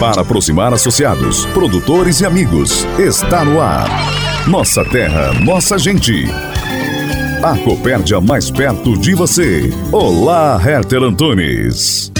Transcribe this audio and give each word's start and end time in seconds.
Para 0.00 0.22
aproximar 0.22 0.72
associados, 0.72 1.44
produtores 1.52 2.22
e 2.22 2.24
amigos, 2.24 2.86
está 2.98 3.44
no 3.44 3.60
ar. 3.60 3.86
Nossa 4.48 4.82
terra, 4.82 5.34
nossa 5.40 5.76
gente. 5.76 6.24
A 7.42 7.54
Copérdia 7.58 8.18
mais 8.18 8.50
perto 8.50 8.98
de 8.98 9.14
você. 9.14 9.70
Olá, 9.92 10.58
Herter 10.66 11.02
Antunes. 11.02 12.10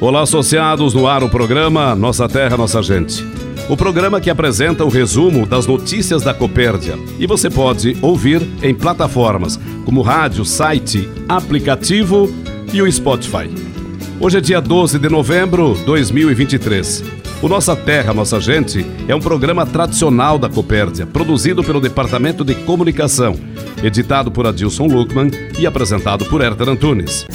Olá, 0.00 0.22
associados, 0.22 0.94
no 0.94 1.06
ar 1.06 1.22
o 1.22 1.28
programa 1.28 1.94
Nossa 1.94 2.26
Terra, 2.26 2.56
Nossa 2.56 2.82
Gente. 2.82 3.22
O 3.68 3.76
programa 3.76 4.18
que 4.18 4.30
apresenta 4.30 4.82
o 4.82 4.88
resumo 4.88 5.44
das 5.44 5.66
notícias 5.66 6.22
da 6.22 6.32
Copérdia. 6.32 6.98
E 7.18 7.26
você 7.26 7.50
pode 7.50 7.98
ouvir 8.00 8.40
em 8.62 8.74
plataformas 8.74 9.60
como 9.84 10.00
rádio, 10.00 10.42
site, 10.42 11.06
aplicativo 11.28 12.32
e 12.72 12.80
o 12.80 12.90
Spotify. 12.90 13.74
Hoje 14.20 14.38
é 14.38 14.40
dia 14.40 14.60
12 14.60 14.98
de 14.98 15.08
novembro 15.08 15.74
de 15.74 15.84
2023. 15.84 17.04
O 17.42 17.48
Nossa 17.48 17.74
Terra, 17.74 18.14
Nossa 18.14 18.40
Gente 18.40 18.86
é 19.08 19.14
um 19.14 19.20
programa 19.20 19.66
tradicional 19.66 20.38
da 20.38 20.48
Copérdia, 20.48 21.04
produzido 21.04 21.62
pelo 21.62 21.80
Departamento 21.80 22.44
de 22.44 22.54
Comunicação, 22.54 23.36
editado 23.82 24.30
por 24.30 24.46
Adilson 24.46 24.86
Luckman 24.86 25.30
e 25.58 25.66
apresentado 25.66 26.24
por 26.26 26.40
Herter 26.40 26.68
Antunes. 26.68 27.26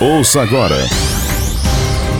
Ouça 0.00 0.42
agora 0.42 0.76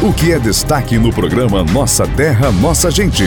o 0.01 0.13
que 0.13 0.31
é 0.31 0.39
destaque 0.39 0.97
no 0.97 1.13
programa 1.13 1.65
Nossa 1.65 2.07
Terra, 2.07 2.53
Nossa 2.53 2.89
Gente. 2.89 3.25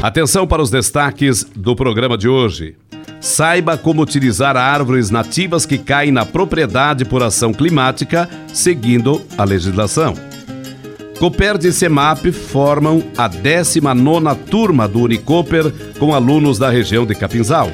Atenção 0.00 0.46
para 0.46 0.62
os 0.62 0.70
destaques 0.70 1.44
do 1.56 1.74
programa 1.74 2.16
de 2.16 2.28
hoje. 2.28 2.76
Saiba 3.24 3.78
como 3.78 4.02
utilizar 4.02 4.54
árvores 4.54 5.08
nativas 5.08 5.64
que 5.64 5.78
caem 5.78 6.12
na 6.12 6.26
propriedade 6.26 7.06
por 7.06 7.22
ação 7.22 7.54
climática, 7.54 8.28
seguindo 8.52 9.22
a 9.38 9.44
legislação. 9.44 10.12
Coperd 11.18 11.66
e 11.66 11.72
Semap 11.72 12.30
formam 12.30 13.02
a 13.16 13.26
19ª 13.26 14.36
turma 14.36 14.86
do 14.86 15.00
Unicoper 15.00 15.72
com 15.98 16.14
alunos 16.14 16.58
da 16.58 16.68
região 16.68 17.06
de 17.06 17.14
Capinzal. 17.14 17.70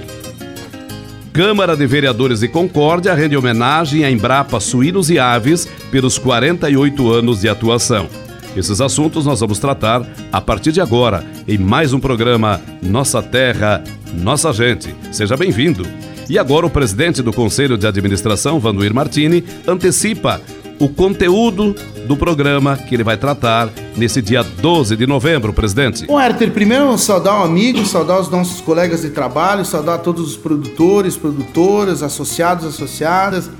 Câmara 1.32 1.76
de 1.76 1.84
Vereadores 1.84 2.38
de 2.38 2.46
Concórdia 2.46 3.12
rende 3.12 3.36
homenagem 3.36 4.04
a 4.04 4.10
Embrapa 4.10 4.60
Suínos 4.60 5.10
e 5.10 5.18
Aves 5.18 5.66
pelos 5.90 6.16
48 6.16 7.10
anos 7.10 7.40
de 7.40 7.48
atuação. 7.48 8.08
Esses 8.56 8.80
assuntos 8.80 9.26
nós 9.26 9.40
vamos 9.40 9.58
tratar 9.58 10.06
a 10.32 10.40
partir 10.40 10.70
de 10.70 10.80
agora 10.80 11.24
em 11.48 11.58
mais 11.58 11.92
um 11.92 11.98
programa 11.98 12.60
Nossa 12.80 13.20
Terra, 13.20 13.82
Nossa 14.14 14.52
Gente. 14.52 14.94
Seja 15.12 15.36
bem-vindo. 15.36 15.86
E 16.28 16.38
agora 16.38 16.66
o 16.66 16.70
presidente 16.70 17.22
do 17.22 17.32
Conselho 17.32 17.76
de 17.76 17.86
Administração, 17.86 18.60
Vanduir 18.60 18.94
Martini, 18.94 19.44
antecipa 19.66 20.40
o 20.78 20.88
conteúdo 20.88 21.74
do 22.06 22.16
programa 22.16 22.76
que 22.76 22.94
ele 22.94 23.04
vai 23.04 23.16
tratar 23.16 23.68
nesse 23.96 24.22
dia 24.22 24.42
12 24.42 24.96
de 24.96 25.06
novembro, 25.06 25.52
presidente. 25.52 26.06
Bom, 26.06 26.20
Herter, 26.20 26.50
primeiro 26.50 26.96
saudar 26.96 27.40
um 27.40 27.44
amigo, 27.44 27.84
saudar 27.84 28.18
os 28.18 28.30
nossos 28.30 28.60
colegas 28.60 29.02
de 29.02 29.10
trabalho, 29.10 29.64
saudar 29.64 29.98
todos 29.98 30.30
os 30.30 30.36
produtores, 30.36 31.16
produtoras, 31.16 32.02
associados, 32.02 32.64
associadas, 32.66 33.50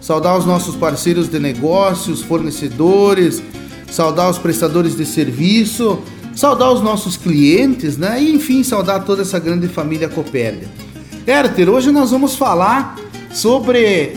saudar 0.00 0.38
os 0.38 0.46
nossos 0.46 0.76
parceiros 0.76 1.28
de 1.28 1.38
negócios, 1.38 2.22
fornecedores, 2.22 3.42
saudar 3.90 4.30
os 4.30 4.38
prestadores 4.38 4.96
de 4.96 5.04
serviço, 5.04 6.00
saudar 6.34 6.72
os 6.72 6.82
nossos 6.82 7.16
clientes, 7.16 7.96
né? 7.96 8.22
E 8.22 8.34
enfim, 8.34 8.62
saudar 8.62 9.04
toda 9.04 9.22
essa 9.22 9.38
grande 9.38 9.68
família 9.68 10.08
Copérdia. 10.08 10.68
Herter, 11.26 11.68
hoje 11.68 11.90
nós 11.90 12.10
vamos 12.10 12.34
falar 12.34 12.96
sobre 13.30 14.14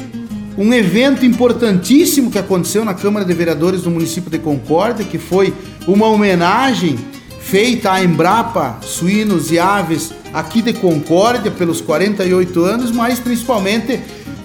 um 0.58 0.74
evento 0.74 1.26
importantíssimo 1.26 2.32
que 2.32 2.40
aconteceu 2.40 2.86
na 2.86 2.94
Câmara 2.94 3.26
de 3.26 3.34
Vereadores 3.34 3.82
do 3.82 3.92
município 3.92 4.32
de 4.32 4.40
Concórdia, 4.40 5.06
que 5.06 5.18
foi 5.18 5.54
uma 5.88 6.08
homenagem 6.08 6.98
feita 7.40 7.92
à 7.92 8.04
Embrapa 8.04 8.78
Suínos 8.82 9.52
e 9.52 9.60
Aves 9.60 10.12
aqui 10.34 10.62
de 10.62 10.74
Concórdia 10.74 11.52
pelos 11.52 11.80
48 11.82 12.64
anos, 12.64 12.92
mas 12.92 13.20
principalmente 13.20 14.00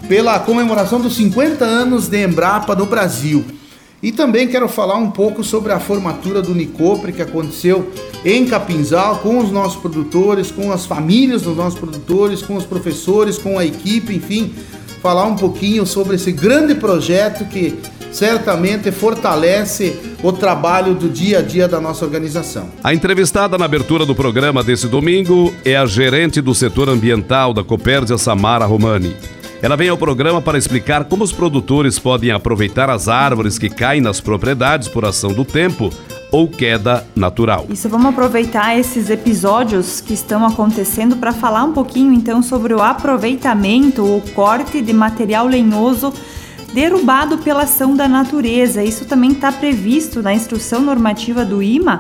pela 0.09 0.38
comemoração 0.41 1.00
dos 1.00 1.16
50 1.16 1.64
anos 1.64 2.09
de 2.09 2.22
Embrapa 2.22 2.75
no 2.75 2.86
Brasil. 2.86 3.44
E 4.02 4.10
também 4.10 4.48
quero 4.48 4.66
falar 4.66 4.96
um 4.96 5.10
pouco 5.10 5.44
sobre 5.44 5.72
a 5.72 5.78
formatura 5.78 6.40
do 6.40 6.54
Nicopre 6.54 7.12
que 7.12 7.20
aconteceu 7.20 7.92
em 8.24 8.46
Capinzal 8.46 9.18
com 9.18 9.38
os 9.38 9.50
nossos 9.50 9.78
produtores, 9.78 10.50
com 10.50 10.72
as 10.72 10.86
famílias 10.86 11.42
dos 11.42 11.56
nossos 11.56 11.78
produtores, 11.78 12.40
com 12.40 12.56
os 12.56 12.64
professores, 12.64 13.36
com 13.36 13.58
a 13.58 13.64
equipe, 13.64 14.14
enfim, 14.14 14.54
falar 15.02 15.26
um 15.26 15.36
pouquinho 15.36 15.84
sobre 15.86 16.16
esse 16.16 16.32
grande 16.32 16.74
projeto 16.74 17.44
que 17.44 17.78
certamente 18.10 18.90
fortalece 18.90 19.96
o 20.22 20.32
trabalho 20.32 20.94
do 20.94 21.08
dia 21.08 21.38
a 21.38 21.42
dia 21.42 21.68
da 21.68 21.80
nossa 21.80 22.04
organização. 22.04 22.68
A 22.82 22.92
entrevistada 22.92 23.56
na 23.56 23.66
abertura 23.66 24.04
do 24.04 24.14
programa 24.14 24.64
desse 24.64 24.88
domingo 24.88 25.54
é 25.64 25.76
a 25.76 25.86
gerente 25.86 26.40
do 26.40 26.54
setor 26.54 26.88
ambiental 26.88 27.54
da 27.54 27.62
Copérdia 27.62 28.18
Samara 28.18 28.64
Romani. 28.64 29.14
Ela 29.62 29.76
vem 29.76 29.91
ao 29.91 29.98
programa 29.98 30.41
para 30.41 30.56
explicar 30.56 31.04
como 31.04 31.22
os 31.22 31.32
produtores 31.32 31.98
podem 31.98 32.31
aproveitar 32.31 32.88
as 32.88 33.09
árvores 33.09 33.59
que 33.59 33.69
caem 33.69 34.00
nas 34.00 34.19
propriedades 34.19 34.88
por 34.88 35.04
ação 35.04 35.34
do 35.34 35.44
tempo 35.44 35.91
ou 36.32 36.48
queda 36.48 37.06
natural. 37.15 37.66
Isso, 37.69 37.87
vamos 37.87 38.06
aproveitar 38.06 38.78
esses 38.78 39.10
episódios 39.10 40.00
que 40.00 40.15
estão 40.15 40.47
acontecendo 40.47 41.16
para 41.16 41.32
falar 41.32 41.65
um 41.65 41.72
pouquinho 41.72 42.15
então 42.15 42.43
sobre 42.43 42.72
o 42.72 42.81
aproveitamento 42.81 44.03
ou 44.03 44.22
corte 44.34 44.81
de 44.81 44.94
material 44.94 45.47
lenhoso 45.47 46.10
derrubado 46.72 47.37
pela 47.37 47.65
ação 47.65 47.94
da 47.94 48.09
natureza. 48.09 48.82
Isso 48.82 49.04
também 49.04 49.32
está 49.32 49.53
previsto 49.53 50.22
na 50.22 50.32
instrução 50.32 50.81
normativa 50.81 51.44
do 51.44 51.62
IMA 51.62 51.98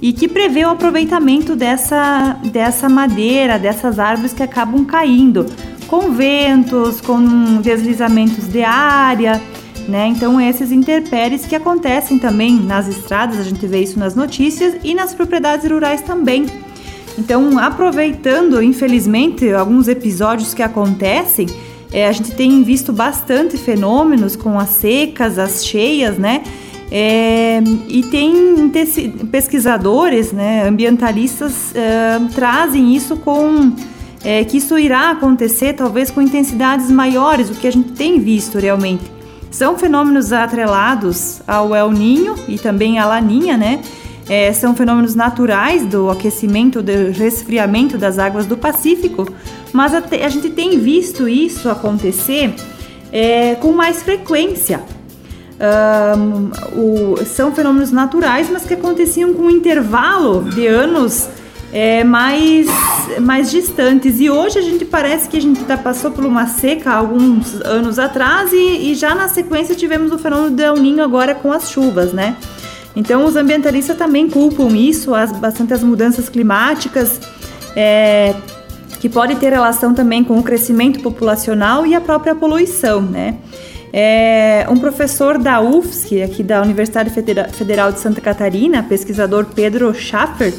e 0.00 0.14
que 0.14 0.26
prevê 0.26 0.64
o 0.64 0.70
aproveitamento 0.70 1.54
dessa, 1.54 2.38
dessa 2.50 2.88
madeira, 2.88 3.58
dessas 3.58 3.98
árvores 3.98 4.32
que 4.32 4.42
acabam 4.42 4.84
caindo 4.84 5.44
com 5.92 6.10
ventos, 6.10 7.02
com 7.02 7.60
deslizamentos 7.60 8.48
de 8.48 8.62
área, 8.62 9.38
né? 9.86 10.06
Então 10.06 10.40
esses 10.40 10.72
interpéries 10.72 11.44
que 11.44 11.54
acontecem 11.54 12.18
também 12.18 12.54
nas 12.54 12.88
estradas, 12.88 13.38
a 13.38 13.42
gente 13.42 13.66
vê 13.66 13.82
isso 13.82 13.98
nas 13.98 14.14
notícias 14.14 14.76
e 14.82 14.94
nas 14.94 15.12
propriedades 15.12 15.70
rurais 15.70 16.00
também. 16.00 16.46
Então, 17.18 17.58
aproveitando, 17.58 18.62
infelizmente, 18.62 19.52
alguns 19.52 19.86
episódios 19.86 20.54
que 20.54 20.62
acontecem, 20.62 21.46
é, 21.92 22.08
a 22.08 22.12
gente 22.12 22.30
tem 22.30 22.62
visto 22.62 22.90
bastante 22.90 23.58
fenômenos 23.58 24.34
com 24.34 24.58
as 24.58 24.70
secas, 24.70 25.38
as 25.38 25.62
cheias, 25.62 26.16
né? 26.16 26.42
É, 26.90 27.62
e 27.86 28.02
tem 28.04 28.70
pesquisadores, 29.30 30.32
né, 30.32 30.66
ambientalistas, 30.66 31.74
é, 31.74 32.18
trazem 32.34 32.96
isso 32.96 33.16
com 33.16 33.72
é, 34.24 34.44
que 34.44 34.58
isso 34.58 34.78
irá 34.78 35.10
acontecer 35.10 35.72
talvez 35.74 36.10
com 36.10 36.20
intensidades 36.20 36.90
maiores, 36.90 37.50
o 37.50 37.54
que 37.54 37.66
a 37.66 37.72
gente 37.72 37.92
tem 37.92 38.20
visto 38.20 38.58
realmente. 38.58 39.04
São 39.50 39.76
fenômenos 39.78 40.32
atrelados 40.32 41.42
ao 41.46 41.74
El 41.74 41.90
Ninho 41.90 42.34
e 42.48 42.58
também 42.58 42.98
à 42.98 43.06
Laninha, 43.06 43.56
né? 43.56 43.80
É, 44.28 44.52
são 44.52 44.74
fenômenos 44.74 45.14
naturais 45.14 45.84
do 45.84 46.08
aquecimento, 46.08 46.80
do 46.80 47.10
resfriamento 47.10 47.98
das 47.98 48.18
águas 48.18 48.46
do 48.46 48.56
Pacífico, 48.56 49.26
mas 49.72 49.92
a, 49.92 49.98
a 49.98 50.28
gente 50.28 50.48
tem 50.50 50.78
visto 50.78 51.28
isso 51.28 51.68
acontecer 51.68 52.54
é, 53.10 53.56
com 53.56 53.72
mais 53.72 54.02
frequência. 54.02 54.80
Um, 55.62 56.50
o, 56.76 57.24
são 57.24 57.52
fenômenos 57.52 57.92
naturais, 57.92 58.48
mas 58.50 58.64
que 58.64 58.74
aconteciam 58.74 59.34
com 59.34 59.42
um 59.42 59.50
intervalo 59.50 60.42
de 60.50 60.66
anos 60.66 61.28
é, 61.72 62.04
mais, 62.04 62.66
mais 63.20 63.50
distantes. 63.50 64.20
E 64.20 64.28
hoje 64.28 64.58
a 64.58 64.62
gente 64.62 64.84
parece 64.84 65.28
que 65.28 65.36
a 65.36 65.40
gente 65.40 65.64
tá, 65.64 65.76
passou 65.76 66.10
por 66.10 66.24
uma 66.24 66.46
seca 66.46 66.92
alguns 66.92 67.54
anos 67.62 67.98
atrás 67.98 68.52
e, 68.52 68.90
e 68.90 68.94
já 68.94 69.14
na 69.14 69.28
sequência 69.28 69.74
tivemos 69.74 70.12
o 70.12 70.18
fenômeno 70.18 70.54
do 70.54 70.62
El 70.62 70.76
Ninho 70.76 71.02
agora 71.02 71.34
com 71.34 71.50
as 71.50 71.70
chuvas, 71.70 72.12
né? 72.12 72.36
Então 72.94 73.24
os 73.24 73.36
ambientalistas 73.36 73.96
também 73.96 74.28
culpam 74.28 74.76
isso, 74.76 75.14
as, 75.14 75.32
bastante 75.32 75.72
as 75.72 75.82
mudanças 75.82 76.28
climáticas. 76.28 77.18
É, 77.74 78.34
que 79.00 79.08
pode 79.08 79.34
ter 79.34 79.50
relação 79.50 79.92
também 79.94 80.22
com 80.22 80.38
o 80.38 80.44
crescimento 80.44 81.00
populacional 81.00 81.84
e 81.84 81.92
a 81.92 82.00
própria 82.00 82.36
poluição, 82.36 83.00
né? 83.00 83.36
É, 83.92 84.64
um 84.70 84.78
professor 84.78 85.38
da 85.38 85.60
UFSC, 85.60 86.22
aqui 86.22 86.42
da 86.42 86.62
Universidade 86.62 87.10
Federal 87.10 87.90
de 87.90 87.98
Santa 87.98 88.20
Catarina, 88.20 88.82
pesquisador 88.82 89.46
Pedro 89.54 89.92
Schaffer, 89.92 90.54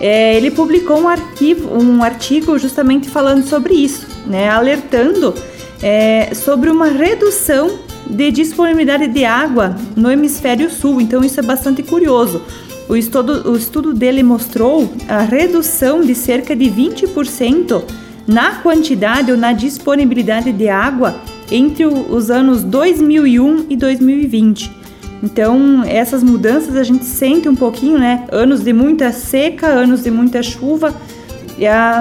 é, 0.00 0.36
ele 0.36 0.50
publicou 0.50 1.00
um, 1.00 1.08
arquivo, 1.08 1.76
um 1.76 2.02
artigo 2.02 2.58
justamente 2.58 3.08
falando 3.08 3.44
sobre 3.46 3.74
isso, 3.74 4.06
né, 4.26 4.48
alertando 4.48 5.34
é, 5.82 6.34
sobre 6.34 6.70
uma 6.70 6.88
redução 6.88 7.78
de 8.08 8.30
disponibilidade 8.30 9.08
de 9.08 9.24
água 9.24 9.76
no 9.96 10.10
hemisfério 10.10 10.70
sul. 10.70 11.00
Então 11.00 11.24
isso 11.24 11.40
é 11.40 11.42
bastante 11.42 11.82
curioso. 11.82 12.42
O 12.88 12.96
estudo, 12.96 13.50
o 13.50 13.56
estudo 13.56 13.94
dele 13.94 14.22
mostrou 14.22 14.92
a 15.08 15.20
redução 15.20 16.02
de 16.02 16.14
cerca 16.14 16.54
de 16.54 16.66
20% 16.66 17.82
na 18.26 18.56
quantidade 18.56 19.30
ou 19.30 19.38
na 19.38 19.52
disponibilidade 19.52 20.52
de 20.52 20.68
água 20.68 21.14
entre 21.50 21.86
os 21.86 22.30
anos 22.30 22.62
2001 22.62 23.66
e 23.70 23.76
2020. 23.76 24.83
Então, 25.24 25.82
essas 25.86 26.22
mudanças 26.22 26.76
a 26.76 26.82
gente 26.82 27.06
sente 27.06 27.48
um 27.48 27.56
pouquinho, 27.56 27.98
né? 27.98 28.26
Anos 28.30 28.62
de 28.62 28.74
muita 28.74 29.10
seca, 29.10 29.66
anos 29.68 30.02
de 30.02 30.10
muita 30.10 30.42
chuva, 30.42 30.94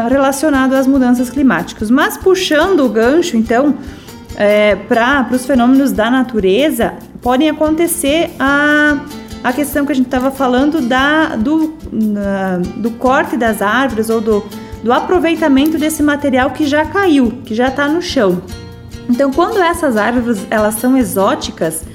relacionado 0.10 0.74
às 0.74 0.86
mudanças 0.86 1.30
climáticas. 1.30 1.90
Mas 1.90 2.18
puxando 2.18 2.82
o 2.82 2.90
gancho, 2.90 3.38
então, 3.38 3.76
é, 4.36 4.76
para 4.76 5.26
os 5.32 5.46
fenômenos 5.46 5.94
da 5.94 6.12
natureza, 6.12 6.96
podem 7.22 7.50
acontecer 7.50 8.30
a, 8.38 9.00
a 9.42 9.54
questão 9.54 9.86
que 9.86 9.94
a 9.94 9.96
gente 9.96 10.08
estava 10.08 10.30
falando 10.30 10.82
da, 10.82 11.38
do, 11.38 11.76
na, 11.94 12.58
do 12.76 12.92
corte 12.92 13.38
das 13.38 13.62
árvores 13.62 14.10
ou 14.10 14.20
do, 14.20 14.44
do 14.84 14.92
aproveitamento 14.92 15.78
desse 15.78 16.04
material 16.04 16.52
que 16.52 16.66
já 16.66 16.84
caiu, 16.84 17.32
que 17.46 17.56
já 17.56 17.70
está 17.70 17.88
no 17.88 18.02
chão. 18.02 18.42
Então, 19.10 19.32
quando 19.32 19.60
essas 19.60 19.96
árvores 19.96 20.46
elas 20.50 20.76
são 20.76 20.98
exóticas, 20.98 21.86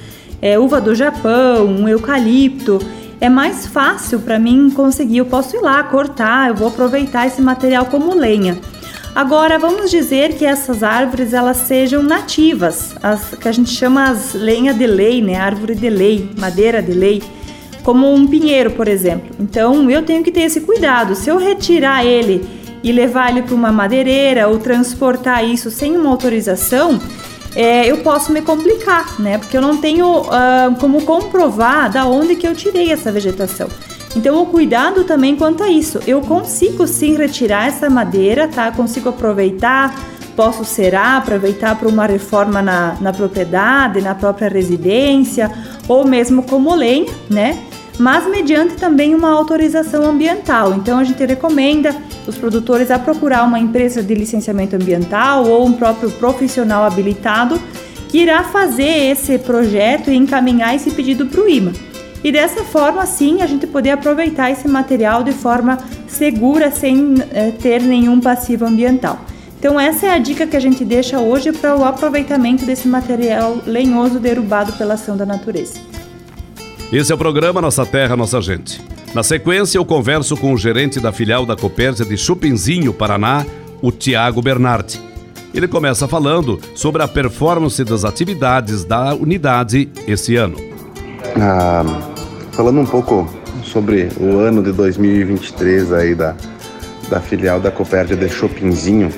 é, 0.41 0.59
uva 0.59 0.81
do 0.81 0.95
Japão, 0.95 1.67
um 1.67 1.89
eucalipto, 1.89 2.79
é 3.21 3.29
mais 3.29 3.67
fácil 3.67 4.21
para 4.21 4.39
mim 4.39 4.71
conseguir. 4.71 5.19
Eu 5.19 5.27
posso 5.27 5.57
ir 5.57 5.61
lá 5.61 5.83
cortar, 5.83 6.49
eu 6.49 6.55
vou 6.55 6.69
aproveitar 6.69 7.27
esse 7.27 7.43
material 7.43 7.87
como 7.87 8.15
lenha. 8.15 8.59
Agora, 9.15 9.59
vamos 9.59 9.91
dizer 9.91 10.35
que 10.35 10.45
essas 10.45 10.83
árvores 10.83 11.33
elas 11.33 11.57
sejam 11.57 12.03
nativas, 12.03 12.95
as 13.03 13.35
que 13.35 13.49
a 13.49 13.53
gente 13.53 13.71
chama 13.71 14.11
as 14.11 14.35
lenha 14.35 14.73
de 14.73 14.87
lei, 14.87 15.21
né? 15.21 15.35
Árvore 15.35 15.75
de 15.75 15.91
lei, 15.91 16.31
madeira 16.39 16.81
de 16.81 16.93
lei, 16.93 17.23
como 17.83 18.13
um 18.13 18.27
pinheiro, 18.27 18.71
por 18.71 18.87
exemplo. 18.87 19.35
Então, 19.41 19.91
eu 19.91 20.03
tenho 20.03 20.23
que 20.23 20.31
ter 20.31 20.43
esse 20.43 20.61
cuidado. 20.61 21.17
Se 21.17 21.31
eu 21.31 21.37
retirar 21.37 22.05
ele 22.05 22.47
e 22.81 22.93
levar 22.93 23.31
ele 23.31 23.43
para 23.43 23.55
uma 23.55 23.73
madeireira 23.73 24.47
ou 24.47 24.59
transportar 24.59 25.45
isso 25.45 25.69
sem 25.69 25.97
uma 25.97 26.11
autorização, 26.11 27.01
é, 27.59 27.91
eu 27.91 27.99
posso 27.99 28.31
me 28.31 28.41
complicar, 28.41 29.21
né? 29.21 29.37
Porque 29.37 29.57
eu 29.57 29.61
não 29.61 29.79
tenho 29.79 30.21
uh, 30.21 30.77
como 30.79 31.03
comprovar 31.03 31.91
da 31.91 32.07
onde 32.07 32.37
que 32.37 32.47
eu 32.47 32.55
tirei 32.55 32.93
essa 32.93 33.11
vegetação. 33.11 33.67
Então, 34.15 34.41
o 34.41 34.47
cuidado 34.47 35.03
também 35.03 35.35
quanto 35.35 35.65
a 35.65 35.69
isso. 35.69 35.99
Eu 36.07 36.21
consigo 36.21 36.87
sim 36.87 37.17
retirar 37.17 37.67
essa 37.67 37.91
madeira, 37.91 38.47
tá? 38.47 38.71
Consigo 38.71 39.09
aproveitar, 39.09 39.93
posso 40.37 40.65
serar, 40.65 41.17
aproveitar 41.17 41.75
para 41.75 41.89
uma 41.89 42.07
reforma 42.07 42.63
na, 42.63 42.97
na 43.01 43.13
propriedade, 43.13 44.01
na 44.03 44.15
própria 44.15 44.49
residência, 44.49 45.51
ou 45.89 46.07
mesmo 46.07 46.45
como 46.45 46.73
lenha, 46.77 47.13
né? 47.29 47.59
Mas 47.99 48.29
mediante 48.29 48.77
também 48.77 49.15
uma 49.15 49.31
autorização 49.31 50.05
ambiental. 50.05 50.75
Então, 50.75 50.99
a 50.99 51.05
gente 51.05 51.25
recomenda 51.25 51.95
os 52.27 52.37
produtores 52.37 52.91
a 52.91 52.99
procurar 52.99 53.43
uma 53.43 53.59
empresa 53.59 54.03
de 54.03 54.15
licenciamento 54.15 54.77
ambiental 54.77 55.45
ou 55.47 55.67
um 55.67 55.73
próprio 55.73 56.11
profissional 56.13 56.85
habilitado 56.85 57.61
que 58.09 58.19
irá 58.19 58.45
fazer 58.45 59.11
esse 59.11 59.37
projeto 59.39 60.11
e 60.11 60.17
encaminhar 60.17 60.75
esse 60.75 60.91
pedido 60.93 61.27
para 61.27 61.41
o 61.41 61.49
IMA. 61.49 61.73
E 62.23 62.33
dessa 62.33 62.65
forma, 62.65 63.05
sim, 63.07 63.43
a 63.43 63.47
gente 63.47 63.67
poder 63.67 63.91
aproveitar 63.91 64.51
esse 64.51 64.67
material 64.67 65.23
de 65.23 65.33
forma 65.33 65.79
segura, 66.07 66.71
sem 66.71 67.15
é, 67.33 67.51
ter 67.51 67.83
nenhum 67.83 68.21
passivo 68.21 68.65
ambiental. 68.65 69.19
Então, 69.59 69.79
essa 69.79 70.07
é 70.07 70.11
a 70.11 70.19
dica 70.19 70.47
que 70.47 70.57
a 70.57 70.61
gente 70.61 70.85
deixa 70.85 71.19
hoje 71.19 71.53
para 71.53 71.77
o 71.77 71.85
aproveitamento 71.85 72.65
desse 72.65 72.87
material 72.87 73.59
lenhoso 73.67 74.19
derrubado 74.19 74.73
pela 74.75 74.95
ação 74.95 75.17
da 75.17 75.27
natureza. 75.27 75.81
Esse 76.91 77.13
é 77.13 77.15
o 77.15 77.19
programa 77.19 77.61
Nossa 77.61 77.85
Terra, 77.85 78.17
Nossa 78.17 78.41
Gente. 78.41 78.81
Na 79.15 79.23
sequência, 79.23 79.77
eu 79.77 79.85
converso 79.85 80.35
com 80.39 80.55
o 80.55 80.57
gerente 80.57 80.99
da 80.99 81.13
filial 81.13 81.45
da 81.45 81.55
Copérsia 81.55 82.03
de 82.03 82.17
Chupinzinho, 82.17 82.95
Paraná, 82.95 83.45
o 83.83 83.93
Tiago 83.93 84.41
Bernardi. 84.41 84.99
Ele 85.53 85.69
começa 85.69 86.09
falando 86.09 86.59
sobre 86.75 87.03
a 87.03 87.09
performance 87.09 87.85
das 87.85 88.07
atividades 88.07 88.85
da 88.85 89.15
unidade 89.15 89.91
esse 90.07 90.37
ano. 90.37 90.57
Ah, 91.39 91.85
falando 92.53 92.81
um 92.81 92.87
pouco 92.87 93.29
sobre 93.63 94.09
o 94.19 94.39
ano 94.39 94.63
de 94.63 94.73
2023 94.73 95.93
aí 95.93 96.15
da, 96.15 96.35
da 97.11 97.21
filial 97.21 97.61
da 97.61 97.71
Copérdia 97.71 98.17
de 98.17 98.31
Chopinzinho, 98.31 99.11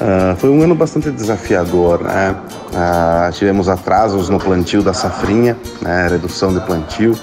ah, 0.00 0.34
foi 0.38 0.48
um 0.48 0.62
ano 0.62 0.74
bastante 0.74 1.10
desafiador, 1.10 2.02
né? 2.02 2.34
Ah, 2.74 3.30
tivemos 3.32 3.68
atrasos 3.68 4.30
no 4.30 4.38
plantio 4.38 4.82
da 4.82 4.94
safrinha, 4.94 5.56
né? 5.82 6.08
redução 6.08 6.54
de 6.54 6.60
plantio, 6.60 7.14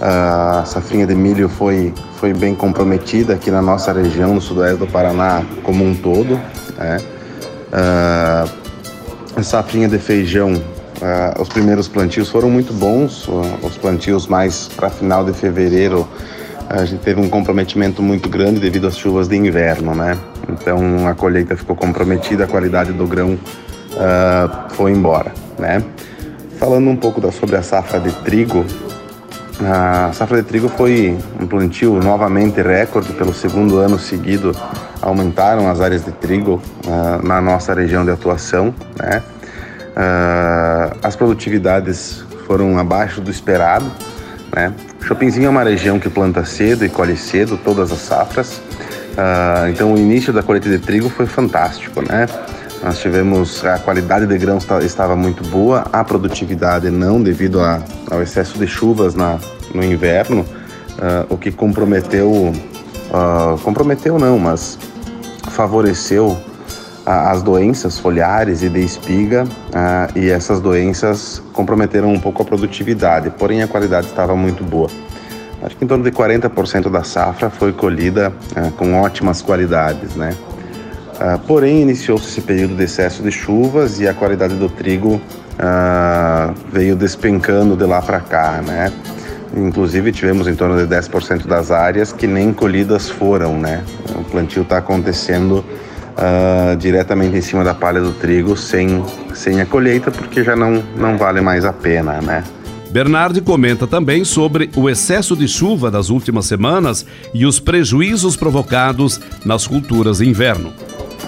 a 0.00 0.64
safrinha 0.64 1.06
de 1.06 1.14
milho 1.14 1.48
foi, 1.48 1.92
foi 2.16 2.32
bem 2.32 2.54
comprometida 2.54 3.34
aqui 3.34 3.50
na 3.50 3.62
nossa 3.62 3.92
região, 3.92 4.34
no 4.34 4.40
sudoeste 4.40 4.78
do 4.78 4.86
Paraná 4.86 5.42
como 5.62 5.84
um 5.84 5.94
todo. 5.94 6.40
Né? 6.76 6.98
Uh, 7.72 8.50
a 9.36 9.42
safrinha 9.42 9.88
de 9.88 9.98
feijão, 9.98 10.52
uh, 10.54 11.40
os 11.40 11.48
primeiros 11.48 11.88
plantios 11.88 12.28
foram 12.28 12.50
muito 12.50 12.72
bons, 12.72 13.28
os 13.62 13.76
plantios 13.76 14.26
mais 14.26 14.68
para 14.68 14.90
final 14.90 15.24
de 15.24 15.32
fevereiro 15.32 16.06
a 16.68 16.84
gente 16.84 17.00
teve 17.00 17.20
um 17.20 17.28
comprometimento 17.28 18.02
muito 18.02 18.28
grande 18.28 18.60
devido 18.60 18.86
às 18.86 18.96
chuvas 18.96 19.28
de 19.28 19.36
inverno, 19.36 19.94
né? 19.94 20.16
Então 20.48 21.06
a 21.06 21.14
colheita 21.14 21.56
ficou 21.56 21.76
comprometida, 21.76 22.44
a 22.44 22.46
qualidade 22.46 22.92
do 22.92 23.06
grão 23.06 23.34
uh, 23.34 24.74
foi 24.74 24.92
embora, 24.92 25.32
né? 25.58 25.82
Falando 26.58 26.88
um 26.88 26.96
pouco 26.96 27.20
da, 27.20 27.30
sobre 27.30 27.56
a 27.56 27.62
safra 27.62 28.00
de 28.00 28.12
trigo, 28.22 28.64
a 29.62 30.10
safra 30.12 30.42
de 30.42 30.48
trigo 30.48 30.68
foi 30.68 31.16
um 31.40 31.46
plantio 31.46 31.94
novamente 32.02 32.60
recorde 32.60 33.12
pelo 33.12 33.32
segundo 33.32 33.78
ano 33.78 33.98
seguido. 33.98 34.54
Aumentaram 35.00 35.70
as 35.70 35.80
áreas 35.80 36.04
de 36.04 36.10
trigo 36.12 36.60
uh, 36.86 37.24
na 37.24 37.40
nossa 37.40 37.72
região 37.72 38.04
de 38.04 38.10
atuação. 38.10 38.74
Né? 38.98 39.22
Uh, 39.90 40.96
as 41.02 41.14
produtividades 41.14 42.24
foram 42.46 42.78
abaixo 42.78 43.20
do 43.20 43.30
esperado. 43.30 43.86
Né? 44.54 44.72
Chopinzinho 45.00 45.46
é 45.46 45.50
uma 45.50 45.64
região 45.64 45.98
que 45.98 46.08
planta 46.08 46.44
cedo 46.44 46.84
e 46.84 46.88
colhe 46.88 47.16
cedo 47.16 47.58
todas 47.62 47.90
as 47.90 47.98
safras. 47.98 48.58
Uh, 49.14 49.68
então 49.70 49.92
o 49.92 49.98
início 49.98 50.32
da 50.32 50.42
colheita 50.42 50.68
de 50.68 50.78
trigo 50.78 51.08
foi 51.08 51.26
fantástico, 51.26 52.02
né? 52.02 52.26
Nós 52.82 52.98
tivemos 52.98 53.64
a 53.64 53.78
qualidade 53.78 54.26
de 54.26 54.36
grãos 54.36 54.66
estava 54.82 55.16
muito 55.16 55.42
boa, 55.48 55.86
a 55.92 56.04
produtividade 56.04 56.90
não 56.90 57.22
devido 57.22 57.60
a, 57.60 57.82
ao 58.10 58.22
excesso 58.22 58.58
de 58.58 58.66
chuvas 58.66 59.14
na, 59.14 59.38
no 59.72 59.82
inverno, 59.82 60.40
uh, 60.40 61.26
o 61.30 61.38
que 61.38 61.50
comprometeu, 61.50 62.30
uh, 62.30 63.58
comprometeu 63.62 64.18
não, 64.18 64.38
mas 64.38 64.78
favoreceu 65.50 66.36
as 67.06 67.42
doenças 67.42 67.98
foliares 67.98 68.62
e 68.62 68.68
de 68.68 68.80
espiga 68.80 69.44
e 70.14 70.30
essas 70.30 70.60
doenças 70.60 71.42
comprometeram 71.52 72.12
um 72.12 72.18
pouco 72.18 72.42
a 72.42 72.44
produtividade, 72.44 73.30
porém 73.30 73.62
a 73.62 73.68
qualidade 73.68 74.06
estava 74.06 74.34
muito 74.34 74.64
boa. 74.64 74.88
Acho 75.62 75.76
que 75.76 75.84
em 75.84 75.88
torno 75.88 76.04
de 76.04 76.10
40% 76.10 76.90
da 76.90 77.02
safra 77.02 77.48
foi 77.50 77.72
colhida 77.72 78.32
com 78.76 79.00
ótimas 79.00 79.40
qualidades, 79.40 80.14
né? 80.14 80.34
Uh, 81.14 81.38
porém, 81.46 81.80
iniciou-se 81.80 82.28
esse 82.28 82.40
período 82.40 82.74
de 82.74 82.82
excesso 82.84 83.22
de 83.22 83.30
chuvas 83.30 84.00
e 84.00 84.08
a 84.08 84.12
qualidade 84.12 84.54
do 84.56 84.68
trigo 84.68 85.20
veio 86.72 86.96
despencando 86.96 87.76
de 87.76 87.84
lá 87.84 88.02
para 88.02 88.18
cá, 88.20 88.60
né? 88.66 88.92
Inclusive, 89.56 90.10
tivemos 90.10 90.48
em 90.48 90.54
torno 90.56 90.76
de 90.76 90.92
10% 90.92 91.46
das 91.46 91.70
áreas 91.70 92.12
que 92.12 92.26
nem 92.26 92.52
colhidas 92.52 93.08
foram, 93.08 93.56
né? 93.56 93.84
O 94.18 94.24
plantio 94.24 94.62
está 94.62 94.78
acontecendo 94.78 95.64
uh, 96.16 96.76
diretamente 96.76 97.36
em 97.36 97.42
cima 97.42 97.64
da 97.64 97.74
palha 97.74 98.00
do 98.00 98.12
trigo, 98.12 98.56
sem, 98.56 99.04
sem 99.34 99.60
a 99.60 99.66
colheita, 99.66 100.10
porque 100.10 100.42
já 100.42 100.56
não, 100.56 100.82
não 100.96 101.16
vale 101.18 101.40
mais 101.40 101.64
a 101.64 101.72
pena, 101.72 102.20
né? 102.20 102.42
Bernardi 102.90 103.40
comenta 103.40 103.88
também 103.88 104.24
sobre 104.24 104.70
o 104.76 104.88
excesso 104.88 105.36
de 105.36 105.48
chuva 105.48 105.90
das 105.90 106.10
últimas 106.10 106.46
semanas 106.46 107.04
e 107.34 107.44
os 107.44 107.58
prejuízos 107.58 108.36
provocados 108.36 109.20
nas 109.44 109.66
culturas 109.66 110.18
de 110.18 110.28
inverno. 110.28 110.72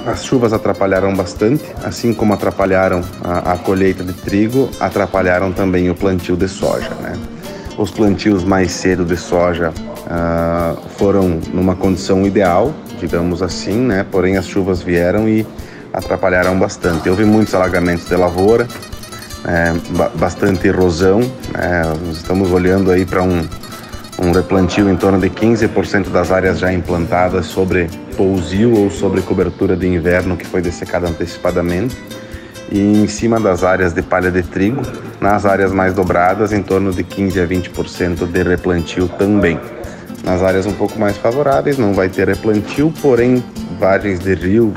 As 0.07 0.25
chuvas 0.25 0.53
atrapalharam 0.53 1.13
bastante, 1.13 1.65
assim 1.83 2.15
como 2.15 2.33
atrapalharam 2.33 3.03
a, 3.25 3.55
a 3.55 3.59
colheita 3.59 4.05
de 4.05 4.13
trigo, 4.13 4.71
atrapalharam 4.79 5.51
também 5.51 5.91
o 5.91 5.95
plantio 5.97 6.37
de 6.37 6.47
soja. 6.47 6.91
Né? 7.03 7.19
Os 7.77 7.91
plantios 7.91 8.45
mais 8.45 8.71
cedo 8.71 9.05
de 9.05 9.17
soja 9.17 9.71
uh, 9.71 10.81
foram 10.97 11.41
numa 11.53 11.75
condição 11.75 12.25
ideal 12.25 12.73
de 12.86 12.86
digamos 12.99 13.43
assim, 13.43 13.79
né? 13.79 14.05
Porém 14.11 14.37
as 14.37 14.47
chuvas 14.47 14.83
vieram 14.83 15.29
e 15.29 15.47
atrapalharam 15.93 16.59
bastante. 16.59 17.09
Houve 17.09 17.25
muitos 17.25 17.55
alagamentos 17.55 18.07
de 18.07 18.17
lavoura, 18.17 18.67
é, 19.47 19.73
bastante 20.17 20.69
erosão. 20.69 21.21
É, 21.55 22.13
estamos 22.13 22.51
olhando 22.51 22.91
aí 22.91 23.07
para 23.07 23.23
um, 23.23 23.47
um 24.19 24.33
replantio 24.33 24.91
em 24.91 24.97
torno 24.97 25.19
de 25.19 25.31
15% 25.31 26.11
das 26.11 26.31
áreas 26.31 26.59
já 26.59 26.73
implantadas 26.73 27.47
sobre 27.47 27.89
pousio 28.17 28.75
ou 28.75 28.91
sobre 28.91 29.21
cobertura 29.23 29.77
de 29.77 29.87
inverno 29.87 30.37
que 30.37 30.47
foi 30.47 30.61
dessecada 30.61 31.09
antecipadamente. 31.09 31.97
E 32.71 32.81
em 32.81 33.07
cima 33.07 33.39
das 33.39 33.63
áreas 33.63 33.93
de 33.93 34.03
palha 34.03 34.31
de 34.31 34.43
trigo, 34.43 34.83
nas 35.21 35.47
áreas 35.47 35.73
mais 35.73 35.95
dobradas, 35.95 36.53
em 36.53 36.63
torno 36.63 36.93
de 36.93 37.05
15 37.05 37.41
a 37.41 37.47
20% 37.47 38.27
de 38.27 38.43
replantio 38.43 39.09
também. 39.09 39.61
Nas 40.27 40.43
áreas 40.43 40.67
um 40.67 40.73
pouco 40.73 40.99
mais 40.99 41.17
favoráveis, 41.17 41.79
não 41.79 41.95
vai 41.95 42.09
ter 42.09 42.27
replantio, 42.27 42.93
porém, 43.01 43.45
vargens 43.79 44.19
de 44.19 44.35
rio 44.35 44.75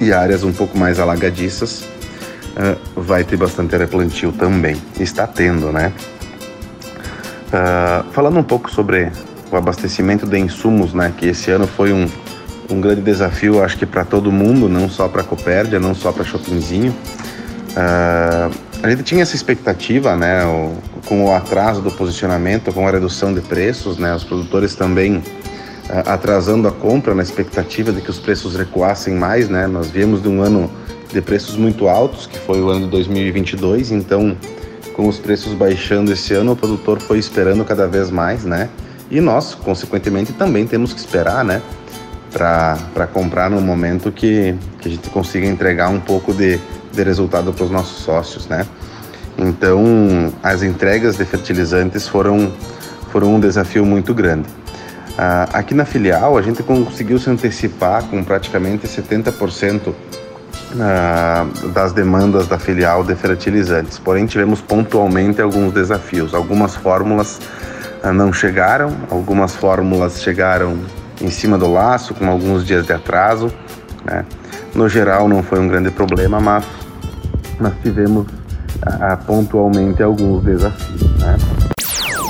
e 0.00 0.12
áreas 0.12 0.42
um 0.42 0.52
pouco 0.52 0.76
mais 0.76 0.98
alagadiças, 0.98 1.82
uh, 1.82 3.00
vai 3.00 3.22
ter 3.22 3.36
bastante 3.36 3.76
replantio 3.76 4.32
também. 4.32 4.76
Está 4.98 5.24
tendo, 5.24 5.70
né? 5.70 5.92
Uh, 7.46 8.10
falando 8.10 8.40
um 8.40 8.42
pouco 8.42 8.68
sobre 8.68 9.12
o 9.52 9.56
abastecimento 9.56 10.26
de 10.26 10.38
insumos, 10.40 10.92
né? 10.92 11.12
Que 11.16 11.28
esse 11.28 11.52
ano 11.52 11.68
foi 11.68 11.92
um, 11.92 12.08
um 12.68 12.80
grande 12.80 13.02
desafio, 13.02 13.62
acho 13.62 13.78
que 13.78 13.86
para 13.86 14.04
todo 14.04 14.32
mundo, 14.32 14.68
não 14.68 14.88
só 14.88 15.06
para 15.06 15.22
Copérdia, 15.22 15.78
não 15.78 15.94
só 15.94 16.10
para 16.10 16.24
Shoppingzinho. 16.24 16.92
Uh, 17.70 18.52
a 18.82 18.90
gente 18.90 19.04
tinha 19.04 19.22
essa 19.22 19.36
expectativa, 19.36 20.16
né, 20.16 20.44
o, 20.44 20.74
com 21.10 21.24
o 21.24 21.34
atraso 21.34 21.82
do 21.82 21.90
posicionamento, 21.90 22.72
com 22.72 22.86
a 22.86 22.90
redução 22.92 23.34
de 23.34 23.40
preços, 23.40 23.98
né, 23.98 24.14
os 24.14 24.22
produtores 24.22 24.76
também 24.76 25.16
uh, 25.16 25.22
atrasando 26.06 26.68
a 26.68 26.70
compra 26.70 27.16
na 27.16 27.22
expectativa 27.24 27.90
de 27.90 28.00
que 28.00 28.08
os 28.08 28.20
preços 28.20 28.54
recuassem 28.54 29.14
mais, 29.14 29.48
né, 29.48 29.66
nós 29.66 29.90
viemos 29.90 30.22
de 30.22 30.28
um 30.28 30.40
ano 30.40 30.70
de 31.12 31.20
preços 31.20 31.56
muito 31.56 31.88
altos, 31.88 32.28
que 32.28 32.38
foi 32.38 32.60
o 32.60 32.68
ano 32.68 32.84
de 32.84 32.92
2022, 32.92 33.90
então 33.90 34.36
com 34.94 35.08
os 35.08 35.18
preços 35.18 35.52
baixando 35.52 36.12
esse 36.12 36.32
ano, 36.32 36.52
o 36.52 36.56
produtor 36.56 37.00
foi 37.00 37.18
esperando 37.18 37.64
cada 37.64 37.88
vez 37.88 38.08
mais, 38.08 38.44
né, 38.44 38.68
e 39.10 39.20
nós, 39.20 39.52
consequentemente, 39.52 40.32
também 40.32 40.64
temos 40.64 40.92
que 40.92 41.00
esperar, 41.00 41.44
né, 41.44 41.60
para 42.32 43.08
comprar 43.12 43.50
no 43.50 43.60
momento 43.60 44.12
que, 44.12 44.54
que 44.80 44.86
a 44.86 44.90
gente 44.92 45.10
consiga 45.10 45.44
entregar 45.44 45.88
um 45.88 45.98
pouco 45.98 46.32
de, 46.32 46.60
de 46.92 47.02
resultado 47.02 47.52
para 47.52 47.64
os 47.64 47.70
nossos 47.72 48.04
sócios, 48.04 48.46
né? 48.46 48.64
Então, 49.40 50.32
as 50.42 50.62
entregas 50.62 51.16
de 51.16 51.24
fertilizantes 51.24 52.06
foram, 52.06 52.52
foram 53.10 53.34
um 53.34 53.40
desafio 53.40 53.86
muito 53.86 54.12
grande. 54.12 54.46
Ah, 55.16 55.48
aqui 55.54 55.74
na 55.74 55.86
filial, 55.86 56.36
a 56.36 56.42
gente 56.42 56.62
conseguiu 56.62 57.18
se 57.18 57.30
antecipar 57.30 58.04
com 58.04 58.22
praticamente 58.22 58.86
70% 58.86 59.94
ah, 60.78 61.46
das 61.72 61.92
demandas 61.92 62.46
da 62.46 62.58
filial 62.58 63.02
de 63.02 63.14
fertilizantes. 63.14 63.98
Porém, 63.98 64.26
tivemos 64.26 64.60
pontualmente 64.60 65.40
alguns 65.40 65.72
desafios. 65.72 66.34
Algumas 66.34 66.76
fórmulas 66.76 67.40
ah, 68.02 68.12
não 68.12 68.32
chegaram, 68.32 68.94
algumas 69.10 69.56
fórmulas 69.56 70.22
chegaram 70.22 70.78
em 71.20 71.30
cima 71.30 71.56
do 71.56 71.72
laço, 71.72 72.14
com 72.14 72.28
alguns 72.28 72.66
dias 72.66 72.84
de 72.84 72.92
atraso. 72.92 73.50
Né? 74.04 74.24
No 74.74 74.86
geral, 74.86 75.28
não 75.28 75.42
foi 75.42 75.58
um 75.58 75.68
grande 75.68 75.90
problema, 75.90 76.40
mas 76.40 76.64
nós 77.58 77.72
tivemos 77.82 78.26
a, 78.82 79.12
a, 79.12 79.16
pontualmente 79.16 80.02
alguns 80.02 80.44
desafios. 80.44 81.02
Né? 81.18 81.36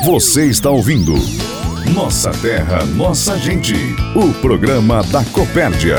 Você 0.05 0.47
está 0.47 0.71
ouvindo 0.71 1.15
Nossa 1.95 2.31
Terra, 2.31 2.85
Nossa 2.97 3.39
Gente, 3.39 3.75
o 4.15 4.33
programa 4.41 5.03
da 5.05 5.25
Copérdia. 5.27 5.97